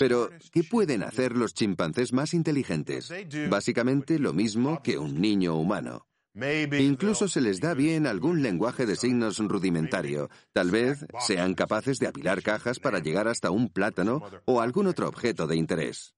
Pero, 0.03 0.31
¿qué 0.51 0.65
pueden 0.65 1.05
hacer 1.05 1.37
los 1.37 1.55
chimpancés 1.55 2.13
más 2.13 2.35
inteligentes? 2.35 3.09
Básicamente 3.49 4.19
lo 4.19 4.33
mismo 4.33 4.83
que 4.83 4.99
un 4.99 5.21
niño 5.21 5.55
humano. 5.55 6.09
Incluso 6.35 7.29
se 7.29 7.41
les 7.41 7.61
da 7.61 7.73
bien 7.75 8.09
algún 8.09 8.43
lenguaje 8.43 8.85
de 8.85 8.97
signos 8.97 9.39
rudimentario. 9.39 10.29
Tal 10.53 10.73
vez 10.73 11.07
sean 11.21 11.55
capaces 11.55 12.01
de 12.01 12.09
apilar 12.09 12.43
cajas 12.43 12.81
para 12.81 12.99
llegar 12.99 13.29
hasta 13.29 13.53
un 13.53 13.69
plátano 13.69 14.23
o 14.45 14.61
algún 14.61 14.89
otro 14.89 15.07
objeto 15.07 15.47
de 15.47 15.55
interés. 15.55 16.17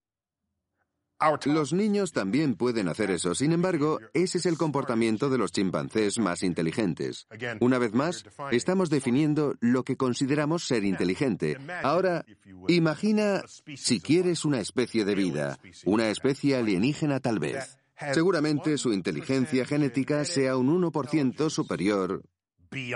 Los 1.46 1.72
niños 1.72 2.12
también 2.12 2.54
pueden 2.54 2.88
hacer 2.88 3.10
eso, 3.10 3.34
sin 3.34 3.52
embargo, 3.52 4.00
ese 4.12 4.38
es 4.38 4.46
el 4.46 4.56
comportamiento 4.56 5.30
de 5.30 5.38
los 5.38 5.52
chimpancés 5.52 6.18
más 6.18 6.42
inteligentes. 6.42 7.26
Una 7.60 7.78
vez 7.78 7.94
más, 7.94 8.24
estamos 8.50 8.90
definiendo 8.90 9.54
lo 9.60 9.84
que 9.84 9.96
consideramos 9.96 10.66
ser 10.66 10.84
inteligente. 10.84 11.58
Ahora, 11.82 12.24
imagina 12.68 13.42
si 13.76 14.00
quieres 14.00 14.44
una 14.44 14.60
especie 14.60 15.04
de 15.04 15.14
vida, 15.14 15.58
una 15.84 16.08
especie 16.08 16.56
alienígena 16.56 17.20
tal 17.20 17.38
vez. 17.38 17.78
Seguramente 18.12 18.76
su 18.76 18.92
inteligencia 18.92 19.64
genética 19.64 20.24
sea 20.24 20.56
un 20.56 20.68
1% 20.82 21.48
superior 21.50 22.22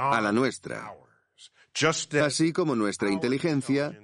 a 0.01 0.21
la 0.21 0.33
nuestra. 0.33 0.93
Así 2.23 2.53
como 2.53 2.75
nuestra 2.75 3.11
inteligencia 3.11 3.97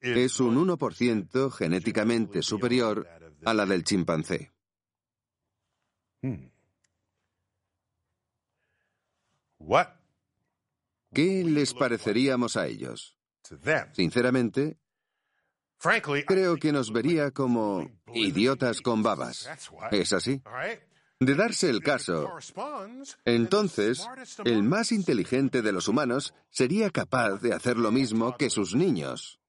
es 0.00 0.40
un 0.40 0.68
1% 0.68 1.50
genéticamente 1.50 2.42
superior 2.42 3.08
a 3.44 3.54
la 3.54 3.66
del 3.66 3.84
chimpancé. 3.84 4.52
Hmm. 6.22 6.48
¿Qué 11.12 11.44
les 11.44 11.74
pareceríamos 11.74 12.56
a 12.56 12.66
ellos? 12.66 13.16
Sinceramente, 13.92 14.78
creo 16.26 16.56
que 16.56 16.72
nos 16.72 16.92
vería 16.92 17.30
como 17.30 17.90
idiotas 18.12 18.80
con 18.80 19.02
babas. 19.02 19.48
¿Es 19.90 20.12
así? 20.12 20.42
De 21.20 21.34
darse 21.34 21.68
el 21.68 21.82
caso, 21.82 22.32
entonces 23.24 24.06
el 24.44 24.62
más 24.62 24.92
inteligente 24.92 25.62
de 25.62 25.72
los 25.72 25.88
humanos 25.88 26.32
sería 26.48 26.90
capaz 26.90 27.38
de 27.40 27.52
hacer 27.52 27.76
lo 27.76 27.90
mismo 27.90 28.36
que 28.36 28.50
sus 28.50 28.76
niños. 28.76 29.40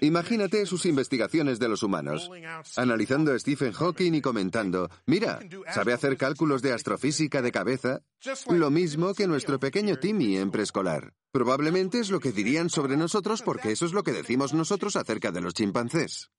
Imagínate 0.00 0.66
sus 0.66 0.86
investigaciones 0.86 1.58
de 1.58 1.68
los 1.68 1.82
humanos, 1.82 2.30
analizando 2.76 3.32
a 3.32 3.38
Stephen 3.38 3.72
Hawking 3.72 4.12
y 4.14 4.20
comentando, 4.20 4.88
mira, 5.06 5.40
sabe 5.74 5.92
hacer 5.92 6.16
cálculos 6.16 6.62
de 6.62 6.72
astrofísica 6.72 7.42
de 7.42 7.50
cabeza, 7.50 8.02
lo 8.48 8.70
mismo 8.70 9.14
que 9.14 9.26
nuestro 9.26 9.58
pequeño 9.58 9.96
Timmy 9.96 10.36
en 10.36 10.50
preescolar. 10.50 11.12
Probablemente 11.32 11.98
es 11.98 12.10
lo 12.10 12.20
que 12.20 12.32
dirían 12.32 12.70
sobre 12.70 12.96
nosotros 12.96 13.42
porque 13.42 13.72
eso 13.72 13.86
es 13.86 13.92
lo 13.92 14.02
que 14.02 14.12
decimos 14.12 14.54
nosotros 14.54 14.96
acerca 14.96 15.32
de 15.32 15.40
los 15.40 15.54
chimpancés. 15.54 16.30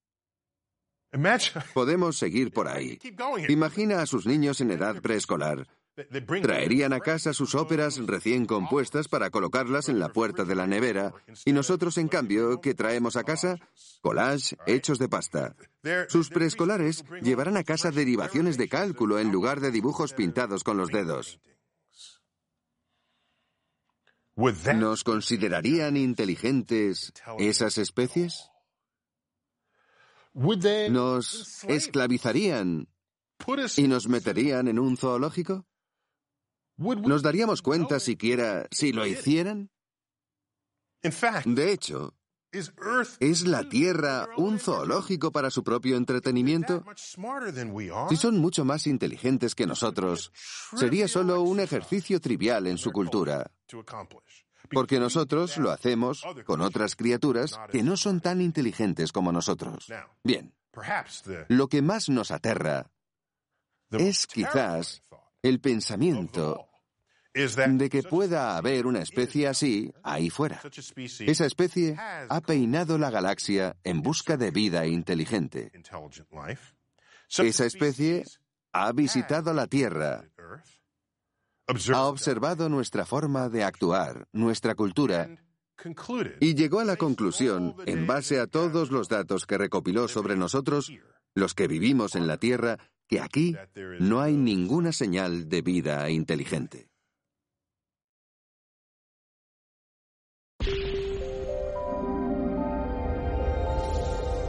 Podemos 1.73 2.17
seguir 2.17 2.51
por 2.51 2.67
ahí. 2.67 2.99
Imagina 3.49 4.01
a 4.01 4.05
sus 4.05 4.27
niños 4.27 4.61
en 4.61 4.71
edad 4.71 5.01
preescolar, 5.01 5.67
Traerían 6.41 6.93
a 6.93 6.99
casa 6.99 7.33
sus 7.33 7.55
óperas 7.55 7.97
recién 8.05 8.45
compuestas 8.45 9.07
para 9.07 9.29
colocarlas 9.29 9.89
en 9.89 9.99
la 9.99 10.09
puerta 10.09 10.45
de 10.45 10.55
la 10.55 10.67
nevera 10.67 11.13
y 11.45 11.53
nosotros, 11.53 11.97
en 11.97 12.07
cambio, 12.07 12.61
¿qué 12.61 12.73
traemos 12.73 13.15
a 13.15 13.23
casa? 13.23 13.57
Collage 14.01 14.55
hechos 14.65 14.99
de 14.99 15.09
pasta. 15.09 15.55
Sus 16.07 16.29
preescolares 16.29 17.03
llevarán 17.21 17.57
a 17.57 17.63
casa 17.63 17.91
derivaciones 17.91 18.57
de 18.57 18.69
cálculo 18.69 19.19
en 19.19 19.31
lugar 19.31 19.59
de 19.59 19.71
dibujos 19.71 20.13
pintados 20.13 20.63
con 20.63 20.77
los 20.77 20.89
dedos. 20.89 21.39
¿Nos 24.75 25.03
considerarían 25.03 25.97
inteligentes 25.97 27.11
esas 27.39 27.77
especies? 27.77 28.49
¿Nos 30.33 31.63
esclavizarían 31.65 32.87
y 33.75 33.87
nos 33.87 34.07
meterían 34.07 34.67
en 34.69 34.79
un 34.79 34.95
zoológico? 34.95 35.65
¿Nos 36.79 37.21
daríamos 37.21 37.61
cuenta 37.61 37.99
siquiera 37.99 38.65
si 38.71 38.93
lo 38.93 39.05
hicieran? 39.05 39.69
De 41.45 41.71
hecho, 41.73 42.15
¿es 43.19 43.45
la 43.45 43.67
Tierra 43.67 44.29
un 44.37 44.59
zoológico 44.59 45.31
para 45.31 45.49
su 45.49 45.63
propio 45.63 45.97
entretenimiento? 45.97 46.85
Si 48.09 48.15
son 48.15 48.37
mucho 48.37 48.63
más 48.63 48.87
inteligentes 48.87 49.55
que 49.55 49.67
nosotros, 49.67 50.31
sería 50.77 51.09
solo 51.09 51.41
un 51.41 51.59
ejercicio 51.59 52.21
trivial 52.21 52.67
en 52.67 52.77
su 52.77 52.91
cultura. 52.91 53.51
Porque 54.71 54.99
nosotros 54.99 55.57
lo 55.57 55.71
hacemos 55.71 56.23
con 56.45 56.61
otras 56.61 56.95
criaturas 56.95 57.59
que 57.71 57.83
no 57.83 57.97
son 57.97 58.21
tan 58.21 58.39
inteligentes 58.39 59.11
como 59.11 59.33
nosotros. 59.33 59.91
Bien, 60.23 60.53
lo 61.49 61.67
que 61.67 61.81
más 61.81 62.07
nos 62.07 62.31
aterra 62.31 62.89
es 63.91 64.27
quizás 64.27 65.03
el 65.41 65.59
pensamiento 65.59 66.68
de 67.33 67.89
que 67.89 68.03
pueda 68.03 68.57
haber 68.57 68.85
una 68.85 69.01
especie 69.01 69.47
así 69.47 69.93
ahí 70.03 70.29
fuera. 70.29 70.61
Esa 71.19 71.45
especie 71.45 71.95
ha 71.97 72.41
peinado 72.41 72.97
la 72.97 73.09
galaxia 73.09 73.75
en 73.83 74.01
busca 74.01 74.37
de 74.37 74.51
vida 74.51 74.85
inteligente. 74.87 75.71
Esa 77.37 77.65
especie 77.65 78.25
ha 78.71 78.91
visitado 78.91 79.53
la 79.53 79.67
Tierra, 79.67 80.25
ha 81.93 82.05
observado 82.05 82.69
nuestra 82.69 83.05
forma 83.05 83.49
de 83.49 83.63
actuar, 83.63 84.27
nuestra 84.31 84.75
cultura, 84.75 85.29
y 86.39 86.55
llegó 86.55 86.79
a 86.79 86.85
la 86.85 86.97
conclusión, 86.97 87.75
en 87.85 88.05
base 88.05 88.39
a 88.39 88.47
todos 88.47 88.91
los 88.91 89.07
datos 89.07 89.45
que 89.45 89.57
recopiló 89.57 90.07
sobre 90.07 90.35
nosotros, 90.35 90.91
los 91.35 91.53
que 91.53 91.67
vivimos 91.67 92.15
en 92.15 92.27
la 92.27 92.37
Tierra, 92.37 92.77
que 93.07 93.21
aquí 93.21 93.55
no 93.99 94.21
hay 94.21 94.35
ninguna 94.35 94.91
señal 94.91 95.47
de 95.47 95.61
vida 95.61 96.09
inteligente. 96.09 96.88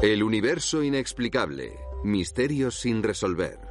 El 0.02 0.22
universo 0.22 0.82
inexplicable. 0.82 1.76
Misterios 2.04 2.80
sin 2.80 3.02
resolver. 3.02 3.69